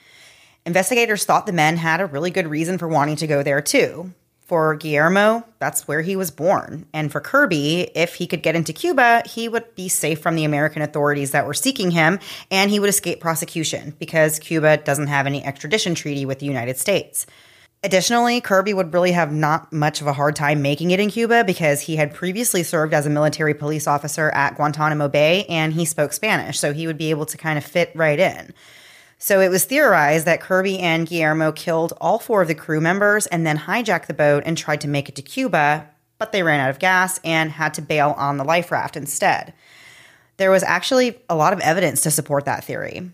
[0.69, 4.13] Investigators thought the men had a really good reason for wanting to go there too.
[4.41, 6.85] For Guillermo, that's where he was born.
[6.93, 10.45] And for Kirby, if he could get into Cuba, he would be safe from the
[10.45, 12.19] American authorities that were seeking him
[12.51, 16.77] and he would escape prosecution because Cuba doesn't have any extradition treaty with the United
[16.77, 17.25] States.
[17.83, 21.45] Additionally, Kirby would really have not much of a hard time making it in Cuba
[21.45, 25.87] because he had previously served as a military police officer at Guantanamo Bay and he
[25.87, 28.53] spoke Spanish, so he would be able to kind of fit right in.
[29.21, 33.27] So it was theorized that Kirby and Guillermo killed all four of the crew members
[33.27, 36.61] and then hijacked the boat and tried to make it to Cuba, but they ran
[36.61, 39.53] out of gas and had to bail on the life raft instead.
[40.37, 43.11] There was actually a lot of evidence to support that theory.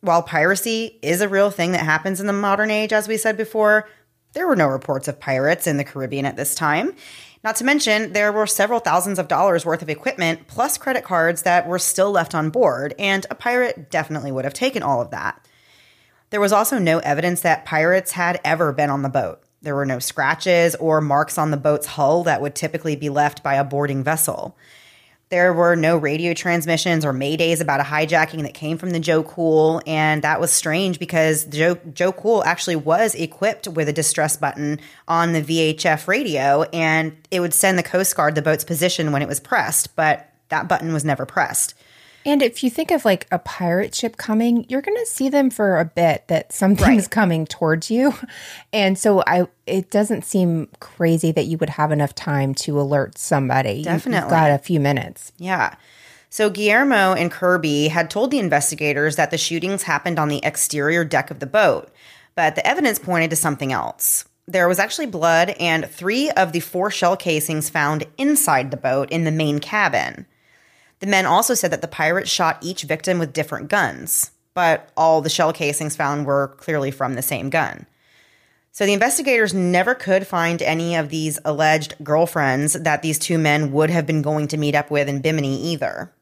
[0.00, 3.36] While piracy is a real thing that happens in the modern age, as we said
[3.36, 3.88] before,
[4.34, 6.94] there were no reports of pirates in the Caribbean at this time.
[7.42, 11.42] Not to mention, there were several thousands of dollars worth of equipment plus credit cards
[11.42, 15.10] that were still left on board, and a pirate definitely would have taken all of
[15.10, 15.44] that.
[16.30, 19.42] There was also no evidence that pirates had ever been on the boat.
[19.62, 23.42] There were no scratches or marks on the boat's hull that would typically be left
[23.42, 24.56] by a boarding vessel.
[25.30, 29.22] There were no radio transmissions or maydays about a hijacking that came from the Joe
[29.22, 34.38] Cool, and that was strange because Joe, Joe Cool actually was equipped with a distress
[34.38, 39.12] button on the VHF radio, and it would send the Coast Guard the boat's position
[39.12, 41.74] when it was pressed, but that button was never pressed.
[42.28, 45.48] And if you think of like a pirate ship coming, you're going to see them
[45.48, 47.10] for a bit that something's right.
[47.10, 48.12] coming towards you.
[48.70, 53.16] And so I it doesn't seem crazy that you would have enough time to alert
[53.16, 53.82] somebody.
[53.82, 54.26] Definitely.
[54.26, 55.32] You've got a few minutes.
[55.38, 55.76] Yeah.
[56.28, 61.06] So Guillermo and Kirby had told the investigators that the shootings happened on the exterior
[61.06, 61.90] deck of the boat,
[62.34, 64.26] but the evidence pointed to something else.
[64.46, 69.08] There was actually blood and 3 of the 4 shell casings found inside the boat
[69.08, 70.26] in the main cabin.
[71.00, 75.20] The men also said that the pirates shot each victim with different guns, but all
[75.20, 77.86] the shell casings found were clearly from the same gun.
[78.72, 83.72] So the investigators never could find any of these alleged girlfriends that these two men
[83.72, 86.12] would have been going to meet up with in Bimini either.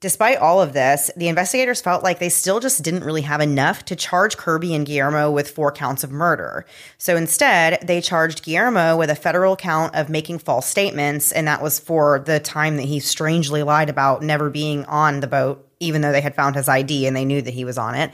[0.00, 3.82] Despite all of this, the investigators felt like they still just didn't really have enough
[3.86, 6.66] to charge Kirby and Guillermo with four counts of murder.
[6.98, 11.62] So instead, they charged Guillermo with a federal count of making false statements, and that
[11.62, 16.02] was for the time that he strangely lied about never being on the boat, even
[16.02, 18.10] though they had found his ID and they knew that he was on it.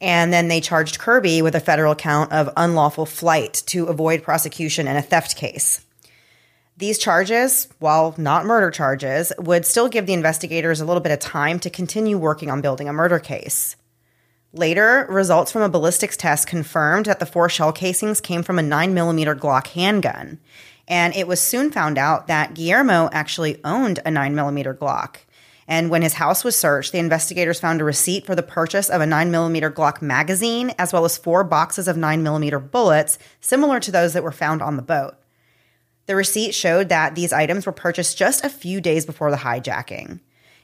[0.00, 4.88] And then they charged Kirby with a federal count of unlawful flight to avoid prosecution
[4.88, 5.84] in a theft case.
[6.78, 11.18] These charges, while not murder charges, would still give the investigators a little bit of
[11.18, 13.74] time to continue working on building a murder case.
[14.52, 18.62] Later, results from a ballistics test confirmed that the four shell casings came from a
[18.62, 20.38] 9mm Glock handgun.
[20.86, 25.16] And it was soon found out that Guillermo actually owned a 9mm Glock.
[25.66, 29.00] And when his house was searched, the investigators found a receipt for the purchase of
[29.00, 34.12] a 9mm Glock magazine, as well as four boxes of 9mm bullets, similar to those
[34.12, 35.16] that were found on the boat.
[36.08, 40.20] The receipt showed that these items were purchased just a few days before the hijacking.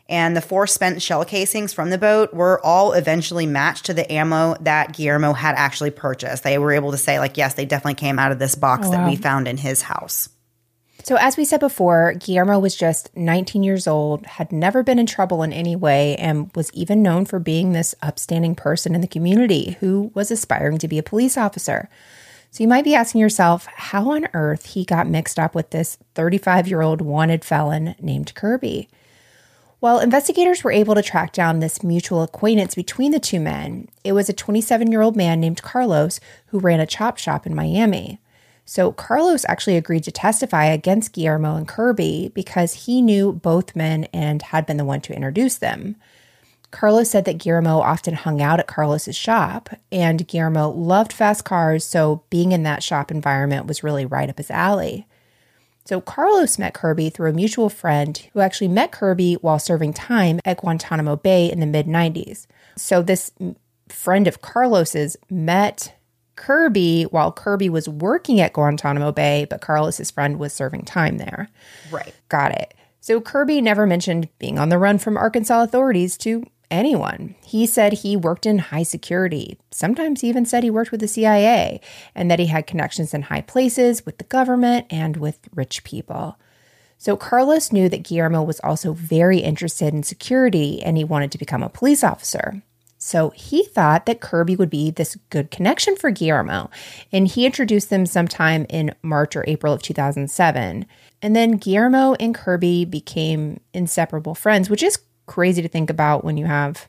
[0.08, 4.10] And the four spent shell casings from the boat were all eventually matched to the
[4.10, 6.44] ammo that Guillermo had actually purchased.
[6.44, 8.92] They were able to say, like, yes, they definitely came out of this box Oh,
[8.92, 9.10] that wow.
[9.10, 10.30] we found in his house.
[11.02, 15.04] So, as we said before, Guillermo was just 19 years old, had never been in
[15.04, 19.06] trouble in any way, and was even known for being this upstanding person in the
[19.06, 21.90] community who was aspiring to be a police officer.
[22.54, 25.98] So, you might be asking yourself how on earth he got mixed up with this
[26.14, 28.88] 35 year old wanted felon named Kirby.
[29.80, 33.88] Well, investigators were able to track down this mutual acquaintance between the two men.
[34.04, 37.56] It was a 27 year old man named Carlos who ran a chop shop in
[37.56, 38.20] Miami.
[38.64, 44.04] So Carlos actually agreed to testify against Guillermo and Kirby because he knew both men
[44.12, 45.96] and had been the one to introduce them.
[46.74, 51.84] Carlos said that Guillermo often hung out at Carlos's shop, and Guillermo loved fast cars,
[51.84, 55.06] so being in that shop environment was really right up his alley.
[55.84, 60.40] So Carlos met Kirby through a mutual friend who actually met Kirby while serving time
[60.44, 62.48] at Guantanamo Bay in the mid 90s.
[62.76, 63.30] So this
[63.88, 65.94] friend of Carlos's met
[66.34, 71.48] Kirby while Kirby was working at Guantanamo Bay, but Carlos's friend was serving time there.
[71.92, 72.12] Right.
[72.28, 72.74] Got it.
[73.00, 76.42] So Kirby never mentioned being on the run from Arkansas authorities to
[76.74, 77.34] anyone.
[77.44, 79.58] He said he worked in high security.
[79.70, 81.80] Sometimes he even said he worked with the CIA
[82.14, 86.38] and that he had connections in high places with the government and with rich people.
[86.98, 91.38] So Carlos knew that Guillermo was also very interested in security and he wanted to
[91.38, 92.62] become a police officer.
[92.98, 96.70] So he thought that Kirby would be this good connection for Guillermo,
[97.12, 100.86] and he introduced them sometime in March or April of 2007.
[101.20, 106.36] And then Guillermo and Kirby became inseparable friends, which is crazy to think about when
[106.36, 106.88] you have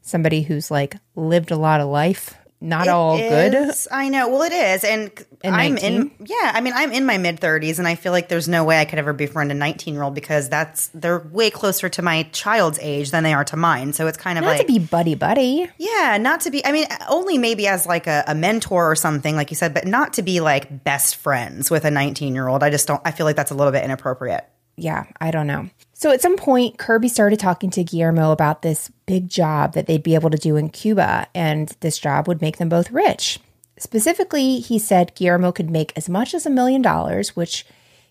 [0.00, 3.72] somebody who's like lived a lot of life, not all good.
[3.90, 4.28] I know.
[4.28, 5.10] Well, it is, and
[5.42, 5.92] And I'm 19?
[5.92, 6.10] in.
[6.26, 8.80] Yeah, I mean, I'm in my mid 30s, and I feel like there's no way
[8.80, 12.22] I could ever befriend a 19 year old because that's they're way closer to my
[12.30, 13.92] child's age than they are to mine.
[13.92, 15.68] So it's kind of Not like to be buddy buddy.
[15.78, 16.64] yeah, not to be.
[16.64, 19.84] I mean, only maybe as like a, a mentor or something, like you said, but
[19.86, 22.62] not to be like best friends with a 19 year old.
[22.62, 23.02] I just don't.
[23.04, 24.44] I feel like that's a little bit inappropriate.
[24.76, 25.68] yeah, I don't know.
[26.02, 30.02] So at some point, Kirby started talking to Guillermo about this big job that they'd
[30.02, 33.38] be able to do in Cuba, and this job would make them both rich.
[33.78, 37.64] Specifically, he said Guillermo could make as much as a million dollars, which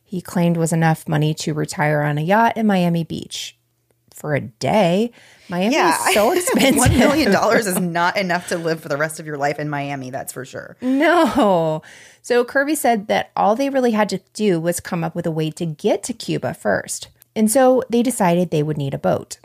[0.06, 3.58] he claimed was enough money to retire on a yacht in Miami Beach
[4.14, 5.12] for a day.
[5.50, 6.78] Miami Yeah, is so expensive.
[6.78, 9.68] One million dollars is not enough to live for the rest of your life in
[9.68, 10.12] Miami.
[10.12, 10.78] That's for sure.
[10.80, 11.82] No.
[12.22, 15.32] So Kirby said that all they really had to do was come up with a
[15.32, 17.10] way to get to Cuba first.
[17.36, 19.38] And so they decided they would need a boat.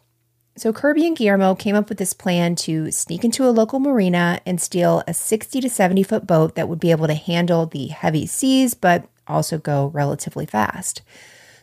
[0.57, 4.41] So Kirby and Guillermo came up with this plan to sneak into a local marina
[4.47, 7.89] and steal a 60 to 70 foot boat that would be able to handle the
[7.89, 11.03] heavy seas, but also go relatively fast.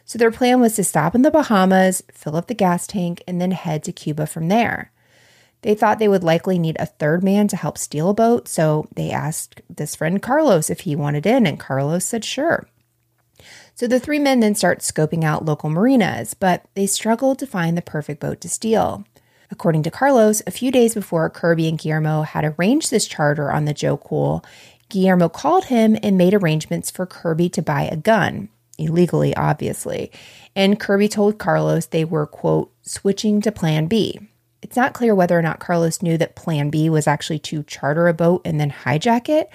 [0.06, 3.42] So their plan was to stop in the Bahamas, fill up the gas tank, and
[3.42, 4.92] then head to Cuba from there.
[5.64, 8.88] They thought they would likely need a third man to help steal a boat, so
[8.96, 12.68] they asked this friend Carlos if he wanted in, and Carlos said sure.
[13.76, 17.76] So the three men then start scoping out local marinas, but they struggled to find
[17.76, 19.04] the perfect boat to steal.
[19.50, 23.66] According to Carlos, a few days before Kirby and Guillermo had arranged this charter on
[23.66, 24.44] the Joe Cool,
[24.90, 30.12] Guillermo called him and made arrangements for Kirby to buy a gun, illegally, obviously.
[30.56, 34.20] And Kirby told Carlos they were, quote, switching to Plan B.
[34.62, 38.08] It's not clear whether or not Carlos knew that Plan B was actually to charter
[38.08, 39.50] a boat and then hijack it,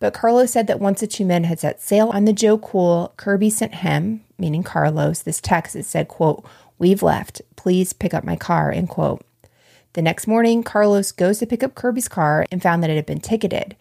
[0.00, 3.12] but Carlos said that once the two men had set sail on the Joe Cool,
[3.16, 6.44] Kirby sent him, meaning Carlos, this text that said, quote,
[6.78, 7.42] We've left.
[7.56, 9.22] Please pick up my car, end quote.
[9.92, 13.04] The next morning, Carlos goes to pick up Kirby's car and found that it had
[13.04, 13.76] been ticketed.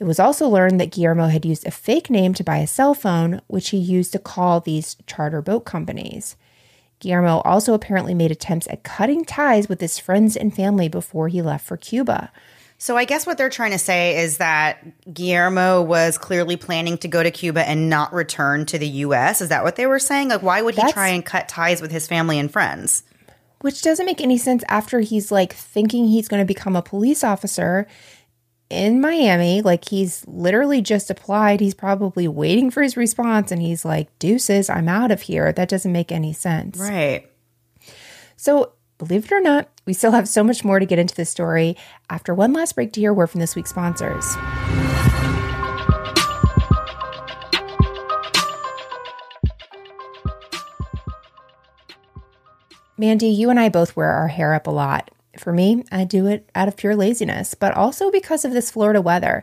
[0.00, 2.92] It was also learned that Guillermo had used a fake name to buy a cell
[2.92, 6.34] phone, which he used to call these charter boat companies.
[6.98, 11.42] Guillermo also apparently made attempts at cutting ties with his friends and family before he
[11.42, 12.32] left for Cuba.
[12.84, 14.76] So I guess what they're trying to say is that
[15.10, 19.40] Guillermo was clearly planning to go to Cuba and not return to the U.S.
[19.40, 20.28] Is that what they were saying?
[20.28, 23.02] Like, why would he That's- try and cut ties with his family and friends?
[23.62, 27.24] which doesn't make any sense after he's like thinking he's going to become a police
[27.24, 27.86] officer
[28.68, 29.62] in Miami.
[29.62, 31.60] Like he's literally just applied.
[31.60, 35.50] He's probably waiting for his response and he's like, deuces, I'm out of here.
[35.50, 36.78] That doesn't make any sense.
[36.78, 37.30] Right.
[38.36, 41.28] So, Believe it or not, we still have so much more to get into this
[41.28, 41.76] story
[42.08, 44.36] after one last break to hear a word from this week's sponsors.
[52.96, 55.10] Mandy, you and I both wear our hair up a lot.
[55.36, 59.02] For me, I do it out of pure laziness, but also because of this Florida
[59.02, 59.42] weather.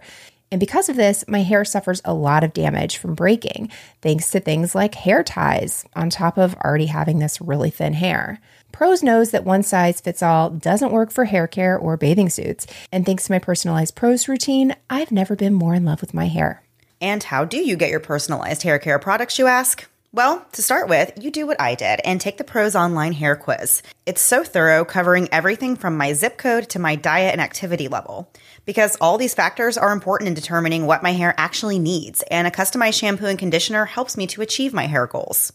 [0.50, 3.70] And because of this, my hair suffers a lot of damage from breaking,
[4.02, 8.40] thanks to things like hair ties, on top of already having this really thin hair.
[8.72, 12.68] Prose knows that one size fits all doesn't work for hair care or bathing suits.
[12.92, 16.28] And thanks to my personalized Prose routine, I've never been more in love with my
[16.28, 16.64] hair.
[17.00, 19.88] And how do you get your personalized hair care products, you ask?
[20.14, 23.38] Well, to start with, you do what I did and take the Prose online hair
[23.38, 23.82] quiz.
[24.06, 28.30] It's so thorough, covering everything from my zip code to my diet and activity level.
[28.66, 32.52] Because all these factors are important in determining what my hair actually needs, and a
[32.52, 35.54] customized shampoo and conditioner helps me to achieve my hair goals.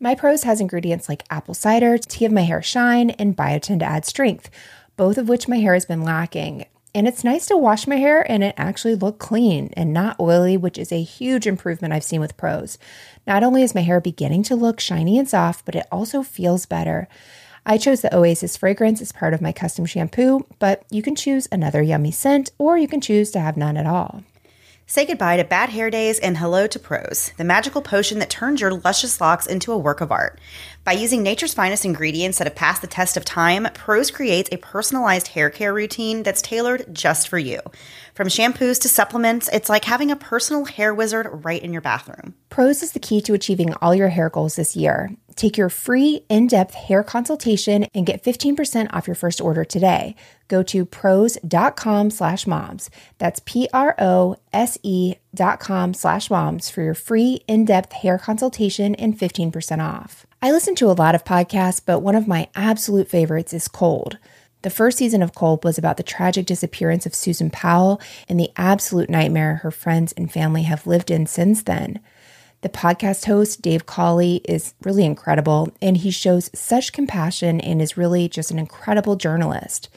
[0.00, 3.84] My Prose has ingredients like apple cider to give my hair shine and biotin to
[3.84, 4.48] add strength,
[4.96, 6.66] both of which my hair has been lacking.
[6.94, 10.56] And it's nice to wash my hair and it actually look clean and not oily,
[10.56, 12.78] which is a huge improvement I've seen with Prose.
[13.26, 16.64] Not only is my hair beginning to look shiny and soft, but it also feels
[16.64, 17.08] better.
[17.66, 21.48] I chose the Oasis fragrance as part of my custom shampoo, but you can choose
[21.50, 24.22] another yummy scent or you can choose to have none at all.
[24.90, 28.62] Say goodbye to bad hair days and hello to Prose, the magical potion that turns
[28.62, 30.40] your luscious locks into a work of art.
[30.82, 34.56] By using nature's finest ingredients that have passed the test of time, Prose creates a
[34.56, 37.60] personalized hair care routine that's tailored just for you.
[38.18, 42.34] From shampoos to supplements, it's like having a personal hair wizard right in your bathroom.
[42.48, 45.12] Prose is the key to achieving all your hair goals this year.
[45.36, 50.16] Take your free in-depth hair consultation and get 15% off your first order today.
[50.48, 52.90] Go to prose.com slash moms.
[53.18, 60.26] That's P-R-O-S-E dot com slash moms for your free in-depth hair consultation and 15% off.
[60.42, 64.18] I listen to a lot of podcasts, but one of my absolute favorites is Cold.
[64.68, 68.50] The first season of Cold was about the tragic disappearance of Susan Powell and the
[68.54, 72.00] absolute nightmare her friends and family have lived in since then.
[72.60, 77.96] The podcast host, Dave Cawley, is really incredible and he shows such compassion and is
[77.96, 79.88] really just an incredible journalist.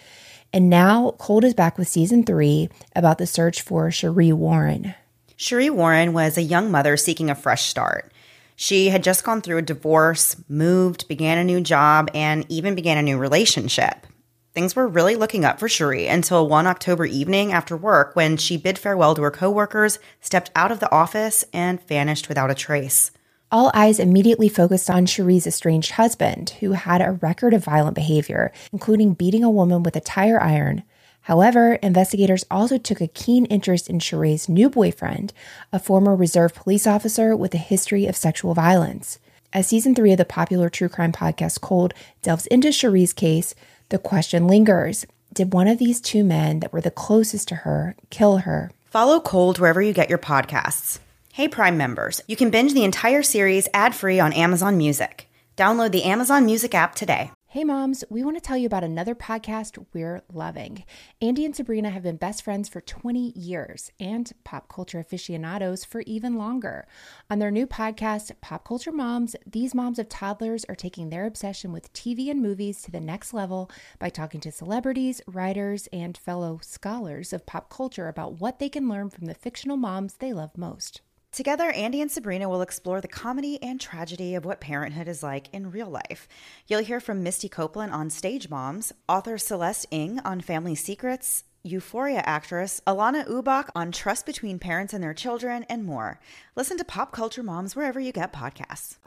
[0.54, 4.96] And now Cold is back with season three about the search for Sheree Warren.
[5.38, 8.14] Sheree Warren was a young mother seeking a fresh start.
[8.56, 12.98] She had just gone through a divorce, moved, began a new job, and even began
[12.98, 14.08] a new relationship.
[14.54, 18.58] Things were really looking up for Sheree until one October evening after work when she
[18.58, 23.12] bid farewell to her coworkers, stepped out of the office, and vanished without a trace.
[23.49, 28.52] All eyes immediately focused on Sheree's estranged husband, who had a record of violent behavior,
[28.74, 30.84] including beating a woman with a tire iron.
[31.22, 35.32] However, investigators also took a keen interest in Sheree's new boyfriend,
[35.72, 39.18] a former reserve police officer with a history of sexual violence.
[39.54, 43.54] As season three of the popular true crime podcast Cold delves into Sheree's case,
[43.92, 47.96] the question lingers Did one of these two men that were the closest to her
[48.10, 48.72] kill her?
[48.86, 51.00] Follow Cold wherever you get your podcasts.
[51.34, 55.30] Hey, Prime members, you can binge the entire series ad free on Amazon Music.
[55.56, 57.32] Download the Amazon Music app today.
[57.52, 60.86] Hey moms, we want to tell you about another podcast we're loving.
[61.22, 65.99] Andy and Sabrina have been best friends for 20 years and pop culture aficionados for
[66.08, 66.88] even longer.
[67.30, 71.74] On their new podcast, Pop Culture Moms, these moms of toddlers are taking their obsession
[71.74, 76.58] with TV and movies to the next level by talking to celebrities, writers, and fellow
[76.64, 80.58] scholars of pop culture about what they can learn from the fictional moms they love
[80.58, 81.02] most.
[81.32, 85.48] Together, Andy and Sabrina will explore the comedy and tragedy of what parenthood is like
[85.54, 86.28] in real life.
[86.68, 92.22] You'll hear from Misty Copeland on Stage Moms, author Celeste Ng on Family Secrets, Euphoria
[92.26, 96.20] actress Alanna Ubach on trust between parents and their children, and more.
[96.58, 98.98] Listen to Pop Culture Moms wherever you get podcasts.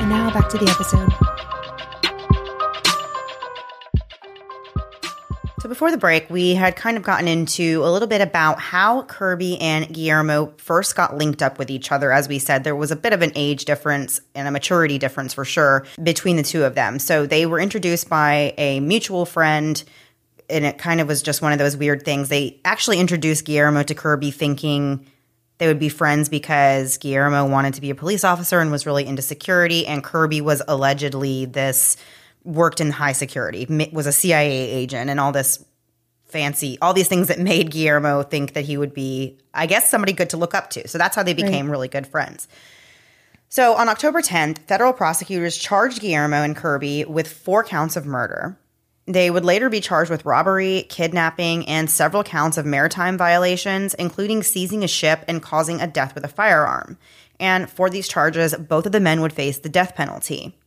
[0.00, 1.57] And now back to the episode.
[5.60, 9.02] So before the break, we had kind of gotten into a little bit about how
[9.02, 12.12] Kirby and Guillermo first got linked up with each other.
[12.12, 15.34] As we said, there was a bit of an age difference and a maturity difference
[15.34, 17.00] for sure between the two of them.
[17.00, 19.82] So they were introduced by a mutual friend
[20.48, 22.28] and it kind of was just one of those weird things.
[22.28, 25.06] They actually introduced Guillermo to Kirby thinking
[25.58, 29.06] they would be friends because Guillermo wanted to be a police officer and was really
[29.06, 31.96] into security and Kirby was allegedly this
[32.48, 35.64] worked in high security, was a CIA agent, and all this
[36.24, 40.12] fancy, all these things that made Guillermo think that he would be, I guess, somebody
[40.12, 40.88] good to look up to.
[40.88, 41.72] So that's how they became right.
[41.72, 42.48] really good friends.
[43.50, 48.58] So on October 10th, federal prosecutors charged Guillermo and Kirby with four counts of murder.
[49.06, 54.42] They would later be charged with robbery, kidnapping, and several counts of maritime violations, including
[54.42, 56.98] seizing a ship and causing a death with a firearm.
[57.40, 60.57] And for these charges, both of the men would face the death penalty.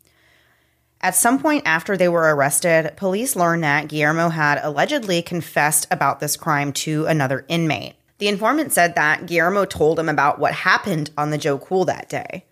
[1.03, 6.19] At some point after they were arrested, police learned that Guillermo had allegedly confessed about
[6.19, 7.95] this crime to another inmate.
[8.19, 12.07] The informant said that Guillermo told him about what happened on the Joe Cool that
[12.07, 12.45] day.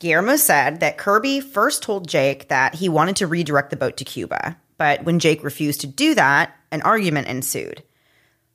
[0.00, 4.04] Guillermo said that Kirby first told Jake that he wanted to redirect the boat to
[4.04, 7.82] Cuba, but when Jake refused to do that, an argument ensued.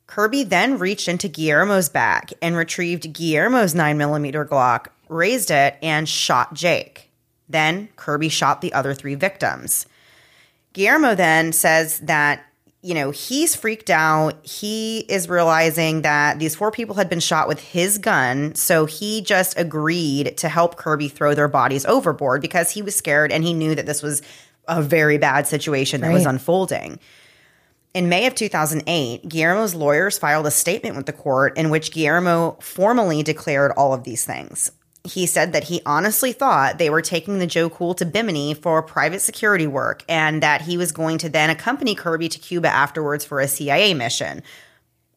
[0.08, 6.54] Kirby then reached into Guillermo's back and retrieved Guillermo's 9mm Glock, raised it, and shot
[6.54, 7.12] Jake.
[7.48, 9.86] Then Kirby shot the other three victims.
[10.72, 12.44] Guillermo then says that,
[12.82, 14.44] you know, he's freaked out.
[14.44, 18.54] He is realizing that these four people had been shot with his gun.
[18.54, 23.32] So he just agreed to help Kirby throw their bodies overboard because he was scared
[23.32, 24.22] and he knew that this was
[24.66, 26.98] a very bad situation that was unfolding.
[27.92, 32.58] In May of 2008, Guillermo's lawyers filed a statement with the court in which Guillermo
[32.60, 34.72] formally declared all of these things.
[35.06, 38.82] He said that he honestly thought they were taking the Joe Cool to Bimini for
[38.82, 43.22] private security work and that he was going to then accompany Kirby to Cuba afterwards
[43.24, 44.42] for a CIA mission.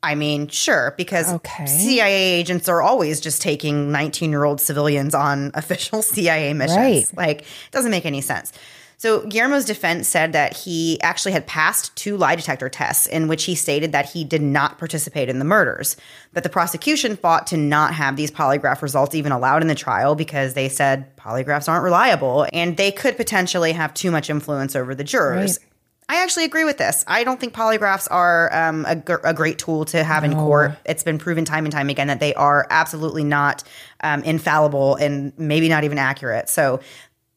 [0.03, 1.65] I mean, sure, because Okay.
[1.65, 6.77] CIA agents are always just taking 19 year old civilians on official CIA missions.
[6.77, 7.17] Right.
[7.17, 8.51] Like, it doesn't make any sense.
[8.99, 13.43] So, Guillermo's defense said that he actually had passed two lie detector tests in which
[13.43, 15.97] he stated that he did not participate in the murders.
[16.33, 20.15] But the prosecution fought to not have these polygraph results even allowed in the trial
[20.15, 24.95] because they said polygraphs aren't reliable and they could potentially have too much influence over
[24.95, 25.59] the jurors.
[25.59, 25.67] Right.
[26.09, 27.03] I actually agree with this.
[27.05, 30.71] I don't think polygraphs are um, a, gr- a great tool to have in court.
[30.85, 33.63] It's been proven time and time again that they are absolutely not
[34.01, 36.47] um, infallible and maybe not even accurate.
[36.47, 36.79] So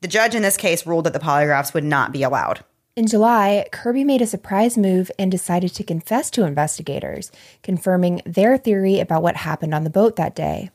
[0.00, 2.64] the judge in this case ruled that the polygraphs would not be allowed.
[2.96, 7.30] In July, Kirby made a surprise move and decided to confess to investigators,
[7.62, 10.70] confirming their theory about what happened on the boat that day.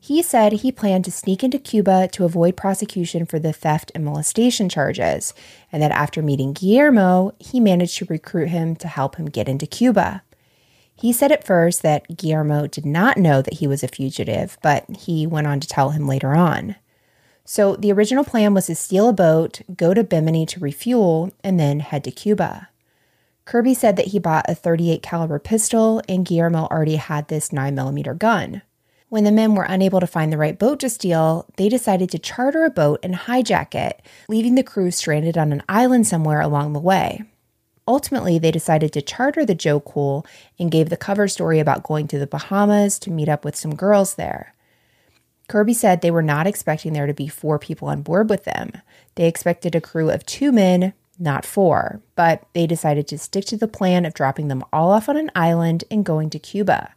[0.00, 4.04] He said he planned to sneak into Cuba to avoid prosecution for the theft and
[4.04, 5.32] molestation charges,
[5.72, 9.66] and that after meeting Guillermo, he managed to recruit him to help him get into
[9.66, 10.22] Cuba.
[10.94, 14.84] He said at first that Guillermo did not know that he was a fugitive, but
[14.96, 16.76] he went on to tell him later on.
[17.44, 21.60] So the original plan was to steal a boat, go to Bimini to refuel, and
[21.60, 22.68] then head to Cuba.
[23.44, 28.18] Kirby said that he bought a 38 caliber pistol and Guillermo already had this 9mm
[28.18, 28.62] gun.
[29.10, 32.18] When the men were unable to find the right boat to steal, they decided to
[32.18, 36.72] charter a boat and hijack it, leaving the crew stranded on an island somewhere along
[36.72, 37.22] the way.
[37.86, 40.26] Ultimately, they decided to charter the Joe Cool
[40.58, 43.74] and gave the cover story about going to the Bahamas to meet up with some
[43.74, 44.53] girls there.
[45.48, 48.72] Kirby said they were not expecting there to be four people on board with them.
[49.14, 53.56] They expected a crew of two men, not four, but they decided to stick to
[53.56, 56.94] the plan of dropping them all off on an island and going to Cuba.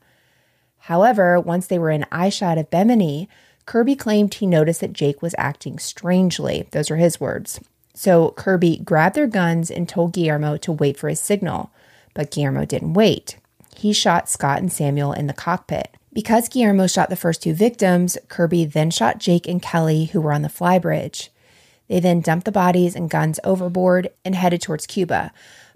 [0.80, 3.28] However, once they were in eyeshot of Bimini,
[3.66, 6.68] Kirby claimed he noticed that Jake was acting strangely.
[6.72, 7.60] Those are his words.
[7.94, 11.72] So Kirby grabbed their guns and told Guillermo to wait for his signal,
[12.14, 13.38] but Guillermo didn't wait.
[13.76, 15.97] He shot Scott and Samuel in the cockpit.
[16.18, 20.34] Because Guillermo shot the first two victims, Kirby then shot Jake and Kelly, who were
[20.34, 21.30] on the flybridge.
[21.88, 25.32] They then dumped the bodies and guns overboard and headed towards Cuba.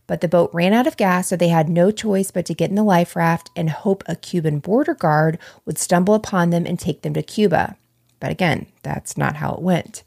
[0.08, 2.72] But the boat ran out of gas, so they had no choice but to get
[2.72, 6.80] in the life raft and hope a Cuban border guard would stumble upon them and
[6.80, 7.76] take them to Cuba.
[8.20, 10.02] But again, that's not how it went.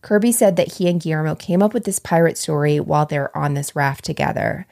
[0.00, 3.54] Kirby said that he and Guillermo came up with this pirate story while they're on
[3.54, 4.64] this raft together.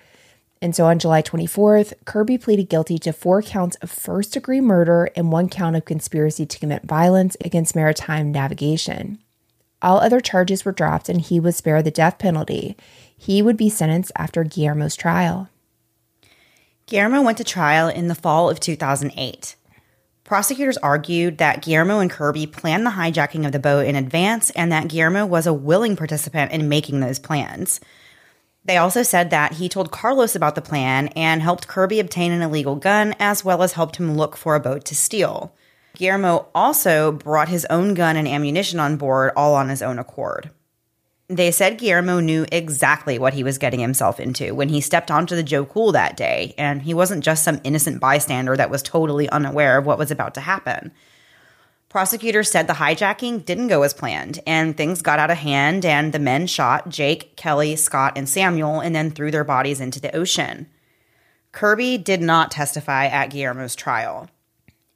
[0.62, 5.08] And so on July 24th, Kirby pleaded guilty to four counts of first degree murder
[5.16, 9.18] and one count of conspiracy to commit violence against maritime navigation.
[9.80, 12.76] All other charges were dropped and he was spared the death penalty.
[13.16, 15.48] He would be sentenced after Guillermo's trial.
[16.84, 19.56] Guillermo went to trial in the fall of 2008.
[20.24, 24.70] Prosecutors argued that Guillermo and Kirby planned the hijacking of the boat in advance and
[24.70, 27.80] that Guillermo was a willing participant in making those plans.
[28.64, 32.42] They also said that he told Carlos about the plan and helped Kirby obtain an
[32.42, 35.54] illegal gun, as well as helped him look for a boat to steal.
[35.94, 40.50] Guillermo also brought his own gun and ammunition on board, all on his own accord.
[41.28, 45.36] They said Guillermo knew exactly what he was getting himself into when he stepped onto
[45.36, 49.28] the Joe Cool that day, and he wasn't just some innocent bystander that was totally
[49.28, 50.90] unaware of what was about to happen.
[51.90, 56.12] Prosecutors said the hijacking didn't go as planned, and things got out of hand, and
[56.12, 60.14] the men shot Jake, Kelly, Scott, and Samuel, and then threw their bodies into the
[60.14, 60.68] ocean.
[61.50, 64.30] Kirby did not testify at Guillermo's trial.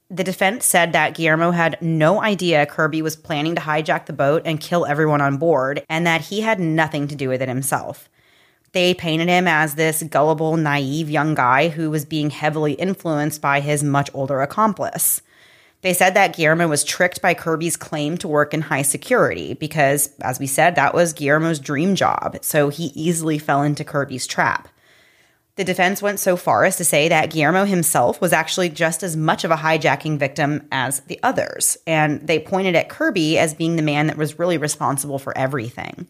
[0.09, 4.43] The defense said that Guillermo had no idea Kirby was planning to hijack the boat
[4.45, 8.07] and kill everyone on board, and that he had nothing to do with it himself.
[8.71, 13.59] They painted him as this gullible, naive young guy who was being heavily influenced by
[13.59, 15.21] his much older accomplice.
[15.85, 20.09] They said that Guillermo was tricked by Kirby's claim to work in high security because,
[20.19, 24.67] as we said, that was Guillermo's dream job, so he easily fell into Kirby's trap.
[25.57, 29.15] The defense went so far as to say that Guillermo himself was actually just as
[29.15, 33.75] much of a hijacking victim as the others, and they pointed at Kirby as being
[33.75, 36.07] the man that was really responsible for everything.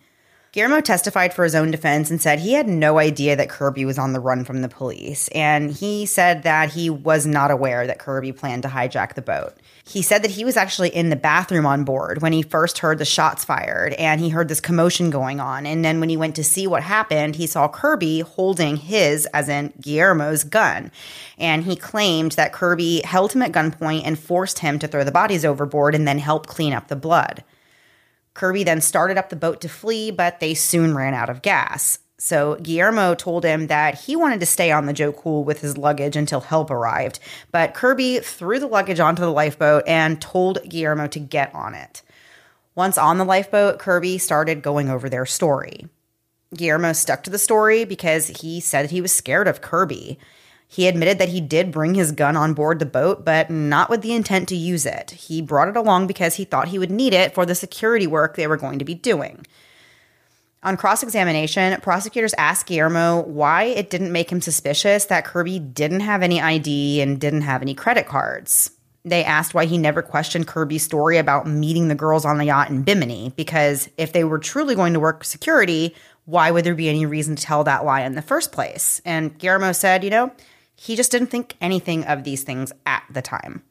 [0.56, 4.00] Guillermo testified for his own defense and said he had no idea that Kirby was
[4.00, 8.00] on the run from the police, and he said that he was not aware that
[8.00, 9.54] Kirby planned to hijack the boat.
[9.84, 13.00] He said that he was actually in the bathroom on board when he first heard
[13.00, 15.66] the shots fired and he heard this commotion going on.
[15.66, 19.50] And then when he went to see what happened, he saw Kirby holding his, as
[19.50, 20.90] in Guillermo's, gun.
[21.38, 25.12] And he claimed that Kirby held him at gunpoint and forced him to throw the
[25.12, 27.44] bodies overboard and then help clean up the blood.
[28.36, 32.00] Kirby then started up the boat to flee, but they soon ran out of gas.
[32.18, 35.78] So Guillermo told him that he wanted to stay on the Joe Cool with his
[35.78, 37.20] luggage until help arrived.
[37.52, 42.04] But Kirby threw the luggage onto the lifeboat and told Guillermo to get on it.
[42.74, 45.88] Once on the lifeboat, Kirby started going over their story.
[46.54, 50.20] Guillermo stuck to the story because he said he was scared of Kirby.
[50.68, 54.02] He admitted that he did bring his gun on board the boat, but not with
[54.02, 55.12] the intent to use it.
[55.12, 58.36] He brought it along because he thought he would need it for the security work
[58.36, 59.46] they were going to be doing.
[60.64, 66.00] On cross examination, prosecutors asked Guillermo why it didn't make him suspicious that Kirby didn't
[66.00, 68.72] have any ID and didn't have any credit cards.
[69.06, 72.72] They asked why he never questioned Kirby's story about meeting the girls on the yacht
[72.72, 75.96] in Bimini, because if they were truly going to work security,
[76.26, 79.00] why would there be any reason to tell that lie in the first place?
[79.06, 80.32] And Guillermo said, you know,
[80.76, 83.64] he just didn't think anything of these things at the time.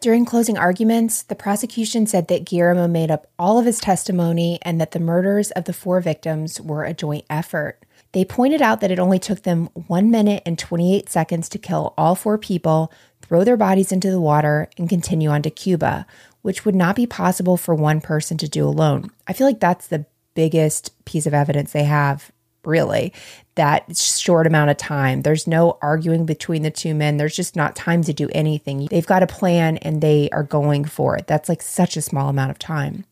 [0.00, 4.80] During closing arguments, the prosecution said that Guillermo made up all of his testimony and
[4.80, 7.84] that the murders of the four victims were a joint effort.
[8.12, 11.94] They pointed out that it only took them 1 minute and 28 seconds to kill
[11.98, 12.92] all four people,
[13.22, 16.06] throw their bodies into the water, and continue on to Cuba,
[16.42, 19.10] which would not be possible for one person to do alone.
[19.26, 22.30] I feel like that's the biggest piece of evidence they have
[22.68, 23.12] really
[23.56, 25.22] that short amount of time.
[25.22, 27.16] There's no arguing between the two men.
[27.16, 28.86] There's just not time to do anything.
[28.86, 31.26] They've got a plan and they are going for it.
[31.26, 33.04] That's like such a small amount of time.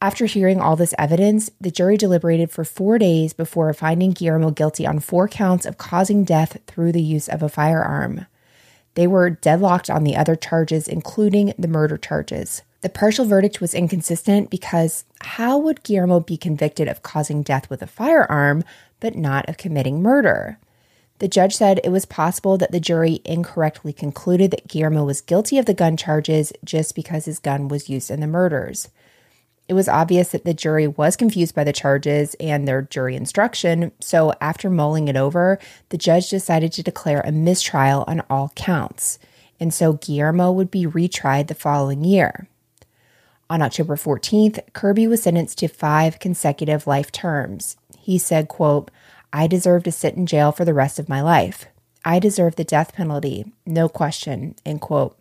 [0.00, 4.86] After hearing all this evidence, the jury deliberated for four days before finding Guillermo guilty
[4.86, 8.26] on four counts of causing death through the use of a firearm.
[8.94, 12.62] They were deadlocked on the other charges, including the murder charges.
[12.82, 17.80] The partial verdict was inconsistent because how would Guillermo be convicted of causing death with
[17.80, 18.64] a firearm,
[18.98, 20.58] but not of committing murder?
[21.20, 25.58] The judge said it was possible that the jury incorrectly concluded that Guillermo was guilty
[25.58, 28.88] of the gun charges just because his gun was used in the murders.
[29.68, 33.92] It was obvious that the jury was confused by the charges and their jury instruction,
[34.00, 35.60] so after mulling it over,
[35.90, 39.20] the judge decided to declare a mistrial on all counts,
[39.60, 42.48] and so Guillermo would be retried the following year.
[43.52, 47.76] On October 14th, Kirby was sentenced to five consecutive life terms.
[47.98, 48.90] He said, quote,
[49.30, 51.66] I deserve to sit in jail for the rest of my life.
[52.02, 55.20] I deserve the death penalty, no question, end quote.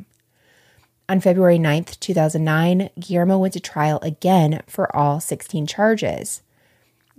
[1.09, 6.41] On February 9th, 2009, Guillermo went to trial again for all 16 charges.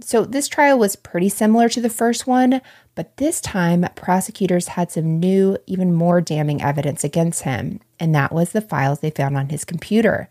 [0.01, 2.63] So, this trial was pretty similar to the first one,
[2.95, 8.33] but this time prosecutors had some new, even more damning evidence against him, and that
[8.33, 10.31] was the files they found on his computer.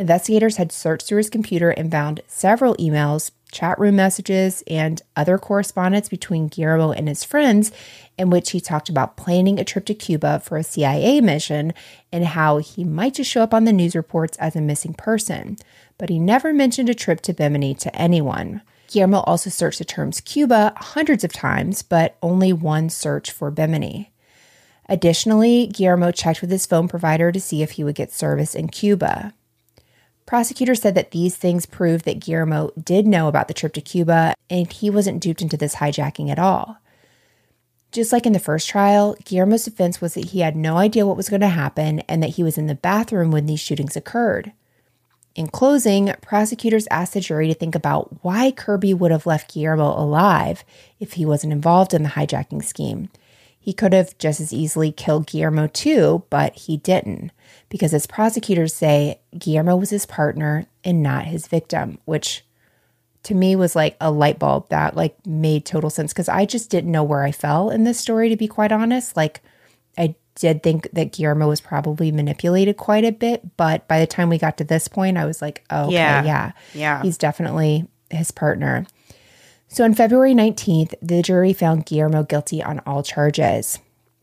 [0.00, 5.36] Investigators had searched through his computer and found several emails, chat room messages, and other
[5.36, 7.70] correspondence between Guillermo and his friends
[8.16, 11.74] in which he talked about planning a trip to Cuba for a CIA mission
[12.10, 15.58] and how he might just show up on the news reports as a missing person.
[15.98, 18.62] But he never mentioned a trip to Bimini to anyone.
[18.88, 24.10] Guillermo also searched the terms Cuba hundreds of times, but only one search for Bimini.
[24.88, 28.68] Additionally, Guillermo checked with his phone provider to see if he would get service in
[28.68, 29.34] Cuba.
[30.30, 34.32] Prosecutors said that these things proved that Guillermo did know about the trip to Cuba
[34.48, 36.78] and he wasn't duped into this hijacking at all.
[37.90, 41.16] Just like in the first trial, Guillermo's defense was that he had no idea what
[41.16, 44.52] was going to happen and that he was in the bathroom when these shootings occurred.
[45.34, 50.00] In closing, prosecutors asked the jury to think about why Kirby would have left Guillermo
[50.00, 50.62] alive
[51.00, 53.08] if he wasn't involved in the hijacking scheme.
[53.62, 57.30] He could have just as easily killed Guillermo too, but he didn't
[57.68, 62.42] because as prosecutors say, Guillermo was his partner and not his victim, which
[63.24, 66.70] to me was like a light bulb that like made total sense because I just
[66.70, 69.14] didn't know where I fell in this story to be quite honest.
[69.14, 69.42] Like
[69.98, 74.30] I did think that Guillermo was probably manipulated quite a bit, but by the time
[74.30, 77.02] we got to this point, I was like, oh, okay, yeah, yeah, yeah.
[77.02, 78.86] he's definitely his partner.
[79.72, 83.78] So on February 19th, the jury found Guillermo guilty on all charges.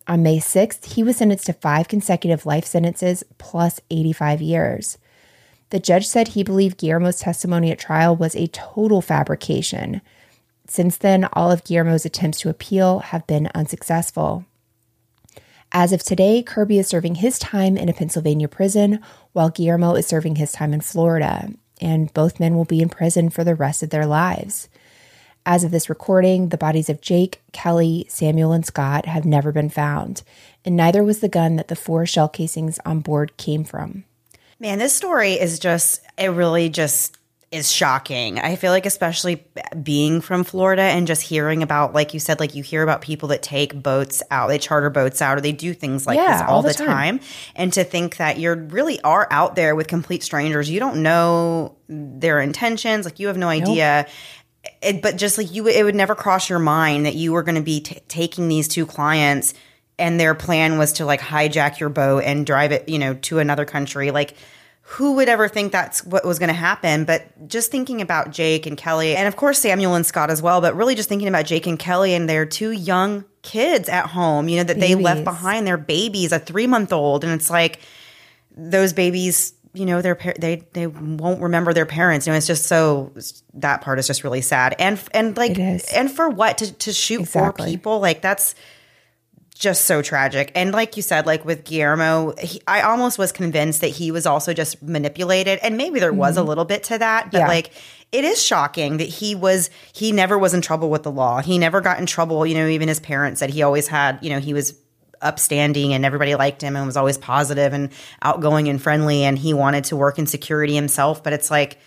[0.06, 4.98] On May 6th, he was sentenced to five consecutive life sentences plus 85 years.
[5.70, 10.02] The judge said he believed Guillermo's testimony at trial was a total fabrication.
[10.68, 14.44] Since then, all of Guillermo's attempts to appeal have been unsuccessful.
[15.72, 19.00] As of today, Kirby is serving his time in a Pennsylvania prison,
[19.32, 23.30] while Guillermo is serving his time in Florida, and both men will be in prison
[23.30, 24.68] for the rest of their lives.
[25.50, 29.70] As of this recording, the bodies of Jake, Kelly, Samuel, and Scott have never been
[29.70, 30.22] found,
[30.66, 34.04] and neither was the gun that the four shell casings on board came from.
[34.60, 37.16] Man, this story is just, it really just
[37.50, 38.40] is shocking.
[38.40, 39.42] I feel like, especially
[39.82, 43.30] being from Florida and just hearing about, like you said, like you hear about people
[43.30, 46.42] that take boats out, they charter boats out, or they do things like Yeah, this
[46.42, 47.20] all, all the the time.
[47.20, 47.28] time.
[47.56, 51.78] And to think that you really are out there with complete strangers, you don't know
[51.88, 54.08] their intentions, like you have no idea.
[54.82, 57.56] It, but just like you, it would never cross your mind that you were going
[57.56, 59.54] to be t- taking these two clients
[60.00, 63.40] and their plan was to like hijack your boat and drive it, you know, to
[63.40, 64.12] another country.
[64.12, 64.36] Like,
[64.82, 67.04] who would ever think that's what was going to happen?
[67.04, 70.62] But just thinking about Jake and Kelly, and of course Samuel and Scott as well,
[70.62, 74.48] but really just thinking about Jake and Kelly and their two young kids at home,
[74.48, 77.26] you know, that they left behind their babies, a three month old.
[77.26, 77.82] And it's like
[78.56, 82.26] those babies, you know, their par- they they won't remember their parents.
[82.26, 83.14] You know, it's just so
[83.54, 84.76] that part is just really sad.
[84.80, 88.56] And and like and for what to to shoot four people like that's
[89.58, 90.52] just so tragic.
[90.56, 94.26] And like you said, like with Guillermo, he, I almost was convinced that he was
[94.26, 95.60] also just manipulated.
[95.62, 96.50] And maybe there was a mm-hmm.
[96.50, 97.48] little bit to that, but Yeah.
[97.48, 97.72] like
[98.12, 101.42] it is shocking that he was, he never was in trouble with the law.
[101.42, 102.46] He never got in trouble.
[102.46, 104.74] You know, even his parents said he always had, you know, he was
[105.22, 107.92] upstanding and everybody liked him and was always positive and
[108.22, 109.24] outgoing and friendly.
[109.24, 111.24] And he wanted to work in security himself.
[111.24, 111.78] But it's like,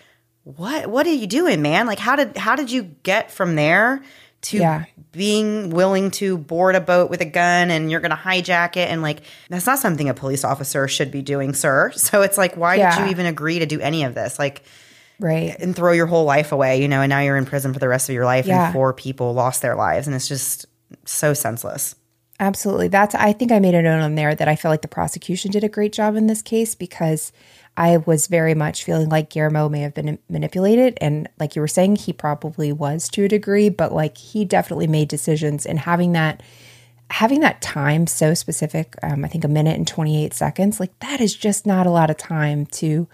[0.44, 1.86] what, what are you doing, man?
[1.86, 4.02] Like, how did, how did you get from there?
[4.44, 4.84] To Yeah.
[5.12, 8.88] being willing to board a boat with a gun and you're going to hijack it
[8.90, 9.20] and like
[9.50, 13.04] that's not something a police officer should be doing sir so it's like why did
[13.04, 14.62] you even agree to do any of this like
[15.18, 15.54] Right.
[15.60, 17.88] and throw your whole life away you know and now you're in prison for the
[17.88, 18.64] rest of your life Yeah.
[18.64, 20.64] and four people lost their lives and it's just
[21.04, 21.94] so senseless
[22.40, 22.88] Absolutely.
[22.88, 25.50] That's I think I made a note on there that I feel like the prosecution
[25.50, 27.32] did a great job in this case because
[27.76, 31.68] I was very much feeling like Guillermo may have been manipulated and like you were
[31.68, 36.12] saying he probably was to a degree but like he definitely made decisions and having
[36.12, 36.42] that
[37.10, 41.20] having that time so specific um, I think a minute and 28 seconds like that
[41.20, 43.06] is just not a lot of time to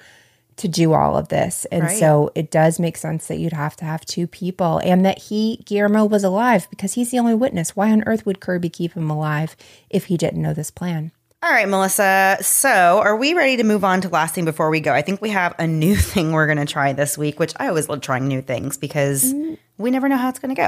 [0.56, 1.66] to do all of this.
[1.70, 1.98] And Right.
[1.98, 5.62] so it does make sense that you'd have to have two people and that he,
[5.66, 7.76] Guillermo, was alive because he's the only witness.
[7.76, 9.54] Why on earth would Kirby keep him alive
[9.90, 11.12] if he didn't know this plan?
[11.42, 12.70] all right melissa so
[13.04, 15.28] are we ready to move on to last thing before we go i think we
[15.28, 18.26] have a new thing we're going to try this week which i always love trying
[18.26, 19.34] new things because
[19.76, 20.60] we never know how it's going to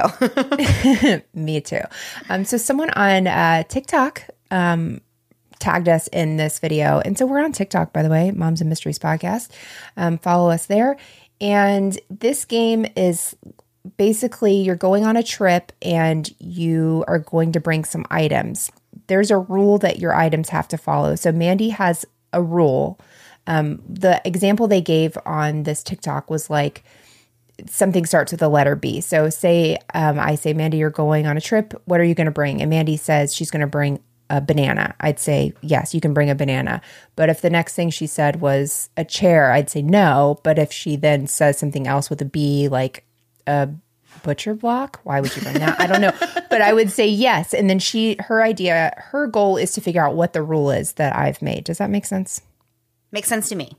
[1.09, 1.81] go Me too.
[2.29, 5.01] Um, so someone on uh, TikTok um,
[5.59, 7.01] tagged us in this video.
[7.03, 9.49] And so we're on TikTok, by the way, Moms and Mysteries podcast.
[9.97, 10.97] Um, follow us there.
[11.41, 13.35] And this game is
[13.97, 18.71] basically you're going on a trip and you are going to bring some items.
[19.07, 21.15] There's a rule that your items have to follow.
[21.15, 22.99] So Mandy has a rule.
[23.47, 26.83] Um, the example they gave on this TikTok was like,
[27.67, 29.01] something starts with the letter B.
[29.01, 31.73] So say um, I say, Mandy, you're going on a trip.
[31.85, 32.61] What are you going to bring?
[32.61, 33.99] And Mandy says she's going to bring
[34.29, 34.95] a banana.
[34.99, 36.81] I'd say, yes, you can bring a banana.
[37.15, 40.39] But if the next thing she said was a chair, I'd say no.
[40.43, 43.05] But if she then says something else with a B, like
[43.47, 43.69] a
[44.23, 45.79] butcher block, why would you bring that?
[45.79, 46.13] I don't know.
[46.49, 47.53] But I would say yes.
[47.53, 50.93] And then she, her idea, her goal is to figure out what the rule is
[50.93, 51.65] that I've made.
[51.65, 52.41] Does that make sense?
[53.11, 53.77] makes sense to me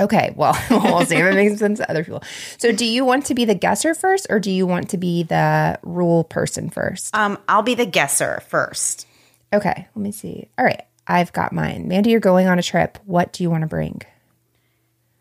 [0.00, 2.22] Okay, well, we'll see if it makes sense to other people.
[2.58, 5.22] So, do you want to be the guesser first, or do you want to be
[5.22, 7.14] the rule person first?
[7.14, 9.06] um i'll be the guesser first
[9.52, 10.48] Okay, let me see.
[10.58, 11.88] All right, I've got mine.
[11.88, 12.98] Mandy, you're going on a trip.
[13.04, 14.02] What do you want to bring?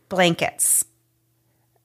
[0.10, 0.84] blankets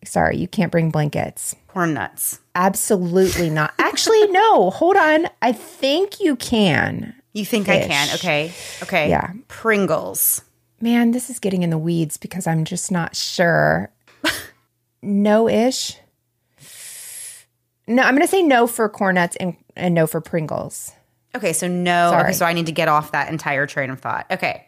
[0.05, 1.57] Sorry, you can't bring blankets.
[1.69, 3.75] corn nuts Absolutely not.
[3.79, 4.71] Actually, no.
[4.71, 5.27] Hold on.
[5.43, 7.15] I think you can.
[7.33, 8.15] You think I can?
[8.15, 8.53] Okay.
[8.83, 9.11] Okay.
[9.11, 9.33] Yeah.
[9.49, 10.43] Pringles.
[10.81, 13.91] Man, this is getting in the weeds because I'm just not sure.
[15.03, 15.99] no ish.
[17.87, 20.93] No, I'm going to say no for corn nuts and, and no for Pringles.
[21.37, 22.11] Okay, so no.
[22.11, 22.23] Sorry.
[22.25, 24.27] Okay, so I need to get off that entire train of thought.
[24.33, 24.67] Okay.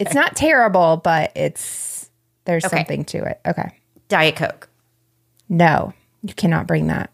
[0.00, 2.10] It's not terrible, but it's
[2.44, 2.78] there's Okay.
[2.78, 3.40] something to it.
[3.46, 3.78] Okay.
[4.08, 4.68] Diet Coke.
[5.48, 5.92] No,
[6.24, 7.10] you cannot bring that.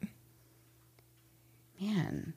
[1.81, 2.33] Man,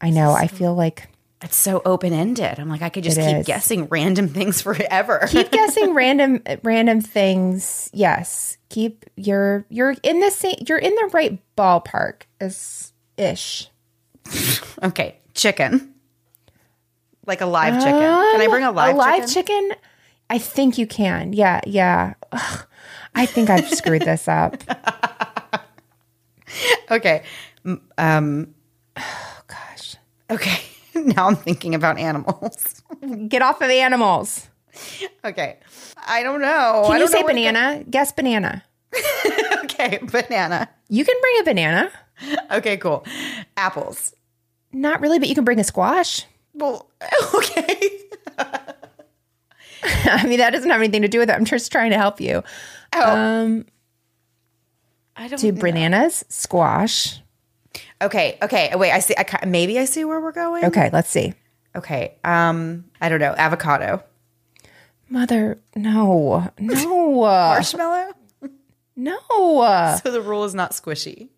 [0.00, 0.32] I know.
[0.32, 1.08] I feel like
[1.42, 2.58] it's so open ended.
[2.58, 3.46] I'm like, I could just keep is.
[3.46, 5.26] guessing random things forever.
[5.28, 7.90] keep guessing random random things.
[7.94, 8.58] Yes.
[8.68, 13.68] Keep you're you're in the same you're in the right ballpark as ish.
[14.82, 15.94] okay, chicken.
[17.26, 18.00] Like a live chicken.
[18.00, 19.68] Can I bring a live, a live chicken?
[19.70, 19.78] chicken?
[20.28, 21.32] I think you can.
[21.32, 22.14] Yeah, yeah.
[22.32, 22.66] Ugh,
[23.14, 24.56] I think I've screwed this up.
[26.90, 27.22] Okay.
[27.98, 28.54] Um,
[29.46, 29.96] Gosh.
[30.30, 30.60] okay.
[30.94, 32.82] now I'm thinking about animals.
[33.28, 34.48] Get off of animals.
[35.24, 35.58] okay.
[36.06, 36.84] I don't know.
[36.86, 37.84] Can you say banana?
[37.88, 38.64] Guess banana.
[39.64, 40.68] Okay, banana.
[40.88, 41.92] You can bring a banana.
[42.50, 43.04] Okay, cool.
[43.56, 44.12] Apples.
[44.72, 46.24] Not really, but you can bring a squash.
[46.54, 46.90] Well,
[47.34, 47.90] okay.
[49.82, 51.32] I mean, that doesn't have anything to do with it.
[51.32, 52.42] I'm just trying to help you.
[52.92, 53.64] Um,
[55.16, 57.20] I don't do bananas, squash.
[58.02, 58.72] Okay, okay.
[58.74, 59.14] Wait, I see.
[59.16, 60.64] I, maybe I see where we're going.
[60.66, 61.34] Okay, let's see.
[61.76, 62.16] Okay.
[62.24, 63.34] Um, I don't know.
[63.36, 64.02] Avocado.
[65.08, 68.12] Mother, no, no, Marshmallow.
[68.94, 69.18] no.
[70.02, 71.30] So the rule is not squishy.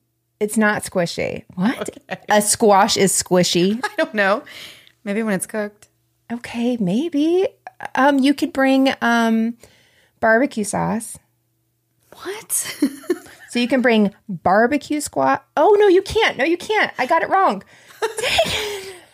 [0.43, 1.45] It's not squishy.
[1.55, 1.89] What?
[2.29, 3.79] A squash is squishy.
[3.85, 4.43] I don't know.
[5.05, 5.89] Maybe when it's cooked.
[6.33, 7.47] Okay, maybe.
[7.95, 9.57] Um, you could bring um
[10.21, 11.19] barbecue sauce.
[12.23, 12.77] What?
[13.53, 15.39] So you can bring barbecue squash.
[15.59, 16.39] Oh no, you can't.
[16.39, 16.91] No, you can't.
[16.97, 17.63] I got it wrong.
[18.03, 18.95] It.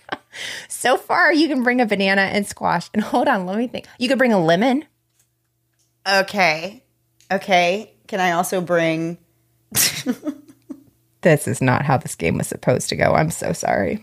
[0.69, 2.89] So far, you can bring a banana and squash.
[2.95, 3.89] And hold on, let me think.
[3.99, 4.85] You could bring a lemon.
[6.07, 6.85] okay.
[7.33, 7.93] Okay.
[8.07, 9.19] Can I also bring?
[11.29, 13.13] This is not how this game was supposed to go.
[13.13, 14.03] I'm so sorry.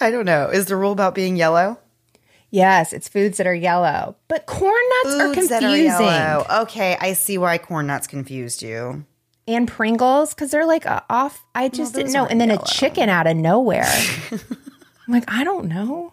[0.00, 0.50] I don't know.
[0.50, 1.78] Is the rule about being yellow?
[2.52, 6.06] Yes, it's foods that are yellow, but corn nuts are Foods are confusing.
[6.06, 6.46] yellow.
[6.62, 9.04] Okay, I see why corn nuts confused you.
[9.48, 11.42] and Pringles because they're like uh, off.
[11.56, 12.26] I just didn't know.
[12.26, 12.62] And then yellow.
[12.62, 13.90] a chicken out of nowhere.
[14.30, 16.12] I'm like, I don't know.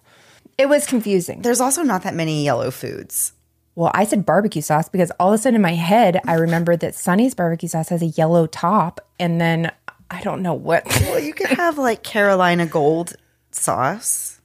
[0.57, 1.43] It was confusing.
[1.43, 3.33] There's also not that many yellow foods.
[3.75, 6.81] Well, I said barbecue sauce because all of a sudden in my head, I remembered
[6.81, 8.99] that Sonny's barbecue sauce has a yellow top.
[9.21, 9.71] And then
[10.11, 10.85] I don't know what.
[11.01, 13.13] Well, you could have like Carolina Gold
[13.51, 14.39] sauce.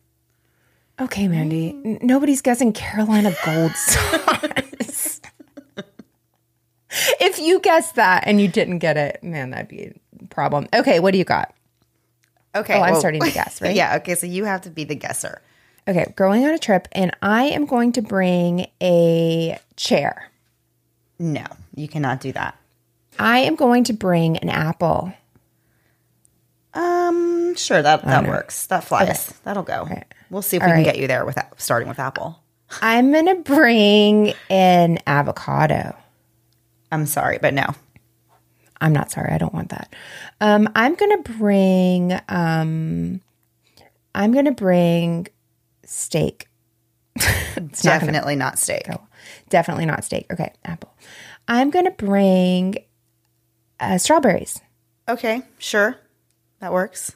[1.00, 1.70] okay, Mandy.
[1.84, 5.20] n- Nobody's guessing Carolina Gold sauce.
[7.20, 10.66] if you guessed that and you didn't get it, man, that'd be a problem.
[10.74, 11.54] Okay, what do you got?
[12.54, 12.78] Okay.
[12.78, 13.74] Oh, I'm starting to guess, right?
[13.74, 13.96] Yeah.
[13.96, 14.14] Okay.
[14.14, 15.42] So you have to be the guesser.
[15.88, 20.30] Okay, going on a trip, and I am going to bring a chair.
[21.18, 21.44] No,
[21.74, 22.56] you cannot do that.
[23.18, 25.12] I am going to bring an apple.
[27.56, 28.66] Sure that that works.
[28.66, 29.32] That flies.
[29.44, 29.88] That'll go.
[30.30, 32.40] We'll see if we can get you there without starting with apple.
[32.82, 35.96] I'm going to bring an avocado.
[36.90, 37.66] I'm sorry, but no.
[38.80, 39.32] I'm not sorry.
[39.32, 39.94] I don't want that.
[40.40, 42.18] Um, I'm going to bring.
[42.28, 43.20] Um,
[44.14, 45.28] I'm going to bring
[45.84, 46.48] steak.
[47.56, 48.86] It's not Definitely not steak.
[48.88, 49.00] go.
[49.48, 50.26] Definitely not steak.
[50.32, 50.92] Okay, apple.
[51.46, 52.78] I'm going to bring
[53.78, 54.60] uh, strawberries.
[55.08, 55.96] Okay, sure.
[56.58, 57.14] That works.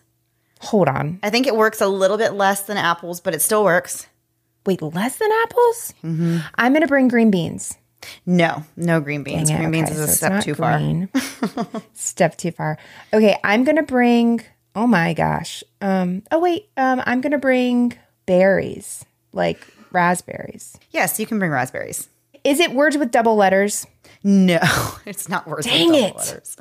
[0.60, 1.18] Hold on.
[1.22, 4.06] I think it works a little bit less than apples, but it still works.
[4.66, 5.94] Wait, less than apples?
[6.02, 7.76] I'm going to bring green beans.
[8.26, 9.48] No, no green beans.
[9.48, 9.60] Dang it.
[9.60, 10.80] Green beans Okay, is a so step too far.
[11.94, 12.78] step too far.
[13.12, 14.40] Okay, I'm gonna bring.
[14.76, 15.64] Oh my gosh.
[15.80, 16.22] Um.
[16.30, 16.68] Oh wait.
[16.76, 17.02] Um.
[17.06, 20.78] I'm gonna bring berries, like raspberries.
[20.92, 22.08] Yes, you can bring raspberries.
[22.44, 23.84] Is it words with double letters?
[24.22, 24.60] No,
[25.04, 26.08] it's not words Dang with it.
[26.12, 26.56] double letters.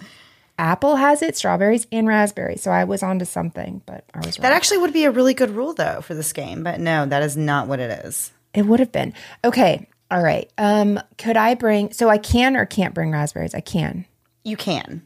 [0.59, 2.61] Apple has it, strawberries and raspberries.
[2.63, 4.43] So I was onto something, but I was wrong.
[4.43, 7.21] That actually would be a really good rule though for this game, but no, that
[7.23, 8.31] is not what it is.
[8.53, 9.87] it would have been okay.
[10.09, 10.49] All right.
[10.57, 10.99] Um.
[11.17, 11.91] Could I bring?
[11.91, 13.53] So I can or can't bring raspberries?
[13.53, 14.05] I can.
[14.43, 15.03] You can.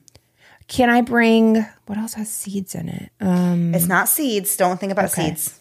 [0.68, 1.66] Can I bring?
[1.88, 3.12] What else has seeds in it?
[3.20, 3.74] Um.
[3.74, 4.56] It's not seeds.
[4.56, 5.60] Don't think about seeds.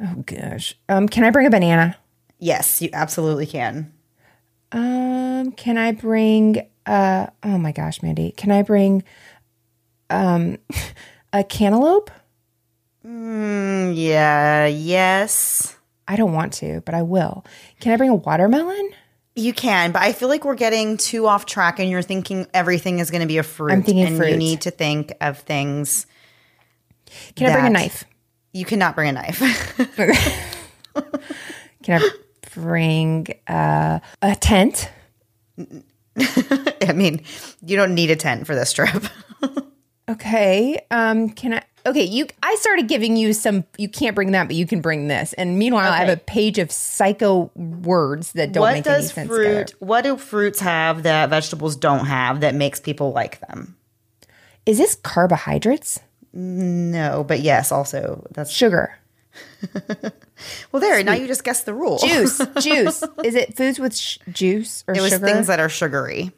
[0.00, 0.74] Oh gosh.
[0.88, 1.08] Um.
[1.08, 1.96] Can I bring a banana?
[2.38, 3.92] Yes, you absolutely can.
[4.72, 8.32] Um, can I bring uh oh my gosh, Mandy.
[8.32, 9.02] Can I bring
[10.10, 10.58] um
[11.32, 12.10] a cantaloupe?
[13.04, 15.76] Mm, yeah, yes.
[16.08, 17.44] I don't want to, but I will.
[17.80, 18.90] Can I bring a watermelon?
[19.34, 23.00] You can, but I feel like we're getting too off track and you're thinking everything
[23.00, 23.70] is going to be a fruit.
[23.70, 26.06] I'm thinking and you need to think of things.
[27.34, 28.04] Can I bring a knife?
[28.52, 29.38] You cannot bring a knife.
[31.82, 32.10] Can I
[32.54, 34.90] bring uh, a tent?
[36.82, 37.22] I mean,
[37.64, 39.04] you don't need a tent for this trip.
[40.08, 40.80] Okay.
[40.92, 44.56] Um, can I Okay, you I started giving you some you can't bring that, but
[44.56, 45.32] you can bring this.
[45.34, 49.12] And meanwhile, I have a page of psycho words that don't what make does any
[49.12, 49.68] sense fruit?
[49.68, 49.72] together.
[49.86, 53.76] What do fruits have that vegetables don't have that makes people like them?
[54.64, 56.00] Is this carbohydrates?
[56.32, 58.98] No, but yes, also that's Sugar.
[60.72, 60.80] well.
[60.80, 61.98] There now you just guessed the rule.
[61.98, 62.38] Juice.
[62.60, 63.02] juice.
[63.24, 65.26] Is it foods with sh- juice or It was sugar?
[65.26, 66.32] things that are sugary.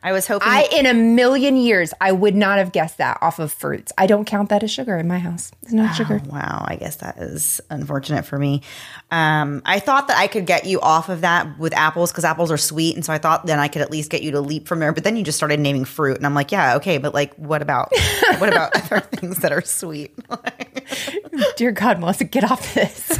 [0.00, 0.48] I was hoping.
[0.48, 3.92] I, in a million years, I would not have guessed that off of fruits.
[3.98, 5.50] I don't count that as sugar in my house.
[5.62, 6.22] It's not sugar.
[6.26, 8.62] Wow, I guess that is unfortunate for me.
[9.10, 12.52] Um, I thought that I could get you off of that with apples because apples
[12.52, 14.68] are sweet, and so I thought then I could at least get you to leap
[14.68, 14.92] from there.
[14.92, 17.60] But then you just started naming fruit, and I'm like, yeah, okay, but like, what
[17.60, 17.90] about
[18.38, 20.16] what about other things that are sweet?
[21.56, 23.18] Dear God, Melissa, get off this.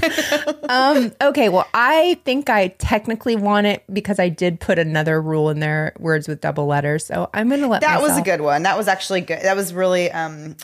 [0.69, 5.51] um, okay, well, I think I technically won it because I did put another rule
[5.51, 7.05] in there, words with double letters.
[7.07, 8.63] So I'm to let that was a good one.
[8.63, 9.43] That was actually good.
[9.43, 10.57] That was really um,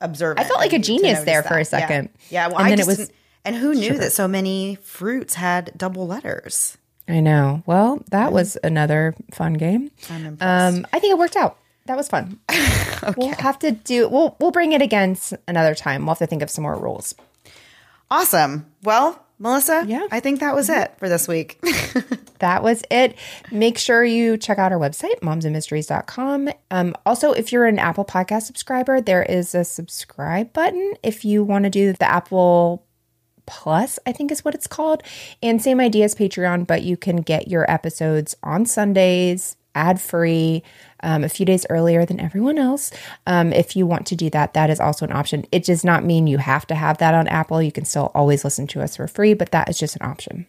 [0.00, 0.44] observant.
[0.44, 1.72] I felt like a of you to genius there for a that.
[1.72, 1.86] Yeah.
[1.88, 2.08] second.
[2.30, 3.10] Yeah, well, And I then it was
[3.44, 6.76] and who knew that so many fruits had double letters?
[7.08, 7.62] I know.
[7.66, 9.90] Well, that was another fun game.
[10.10, 10.76] I'm impressed.
[10.78, 11.56] Um, I think it worked out.
[11.86, 12.40] That was fun.
[13.16, 14.08] We'll have to do.
[14.08, 16.02] We'll we'll bring it again another time.
[16.06, 17.14] We'll have to think of some more rules.
[18.10, 18.66] Awesome.
[18.82, 20.06] Well, Melissa, Yeah.
[20.10, 21.60] I think that was it for this week.
[22.38, 23.16] That was it.
[23.50, 26.50] Make sure you check out our website, momsandmysteries.com.
[26.70, 31.42] Um, also, if you're an Apple Podcast subscriber, there is a subscribe button if you
[31.42, 32.84] want to do the Apple
[33.46, 35.02] Plus, I think is what it's called.
[35.42, 40.62] And same idea as Patreon, but you can get your episodes on Sundays, ad free,
[41.02, 42.90] um, a few days earlier than everyone else.
[43.26, 45.46] Um, if you want to do that, that is also an option.
[45.52, 47.62] It does not mean you have to have that on Apple.
[47.62, 50.46] You can still always listen to us for free, but that is just an option.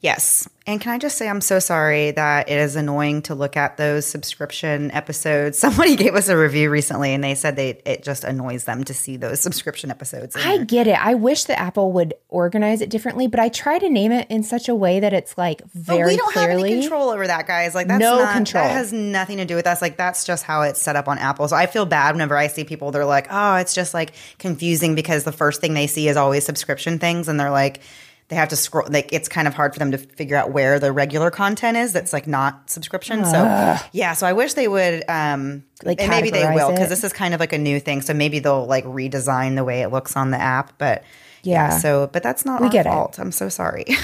[0.00, 0.48] Yes.
[0.68, 3.76] And can I just say, I'm so sorry that it is annoying to look at
[3.76, 5.58] those subscription episodes.
[5.66, 8.94] Somebody gave us a review recently and they said they it just annoys them to
[8.94, 10.34] see those subscription episodes.
[10.36, 10.98] I get it.
[11.04, 14.42] I wish that Apple would organize it differently, but I try to name it in
[14.42, 16.70] such a way that it's like But very we don't clearly.
[16.70, 17.74] have any control over that, guys.
[17.74, 18.64] Like that's No not, control.
[18.64, 19.80] That has nothing to do with us.
[19.80, 21.46] Like that's just how it's set up on Apple.
[21.48, 22.90] So I feel bad whenever I see people.
[22.90, 26.44] They're like, oh, it's just like confusing because the first thing they see is always
[26.44, 27.80] subscription things, and they're like.
[28.28, 28.86] They have to scroll.
[28.90, 31.92] Like it's kind of hard for them to figure out where the regular content is.
[31.92, 33.24] That's like not subscription.
[33.24, 34.14] So yeah.
[34.14, 35.04] So I wish they would.
[35.08, 38.02] Um, Like, and maybe they will because this is kind of like a new thing.
[38.02, 40.76] So maybe they'll like redesign the way it looks on the app.
[40.78, 41.04] But
[41.42, 41.78] Yeah.
[41.78, 42.88] So, but that's not our get it.
[42.88, 43.18] fault.
[43.20, 43.84] I'm so sorry.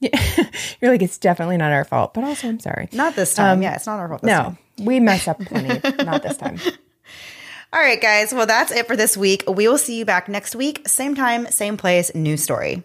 [0.80, 2.88] You're like, it's definitely not our fault, but also I'm sorry.
[2.92, 3.62] not this time.
[3.62, 4.22] yeah, it's not our fault.
[4.22, 4.58] This time.
[4.78, 5.80] No, we mess up plenty.
[6.04, 6.60] not this time.
[7.72, 8.32] All right, guys.
[8.32, 9.42] Well, that's it for this week.
[9.48, 10.86] We will see you back next week.
[10.86, 12.84] Same time, same place, new story.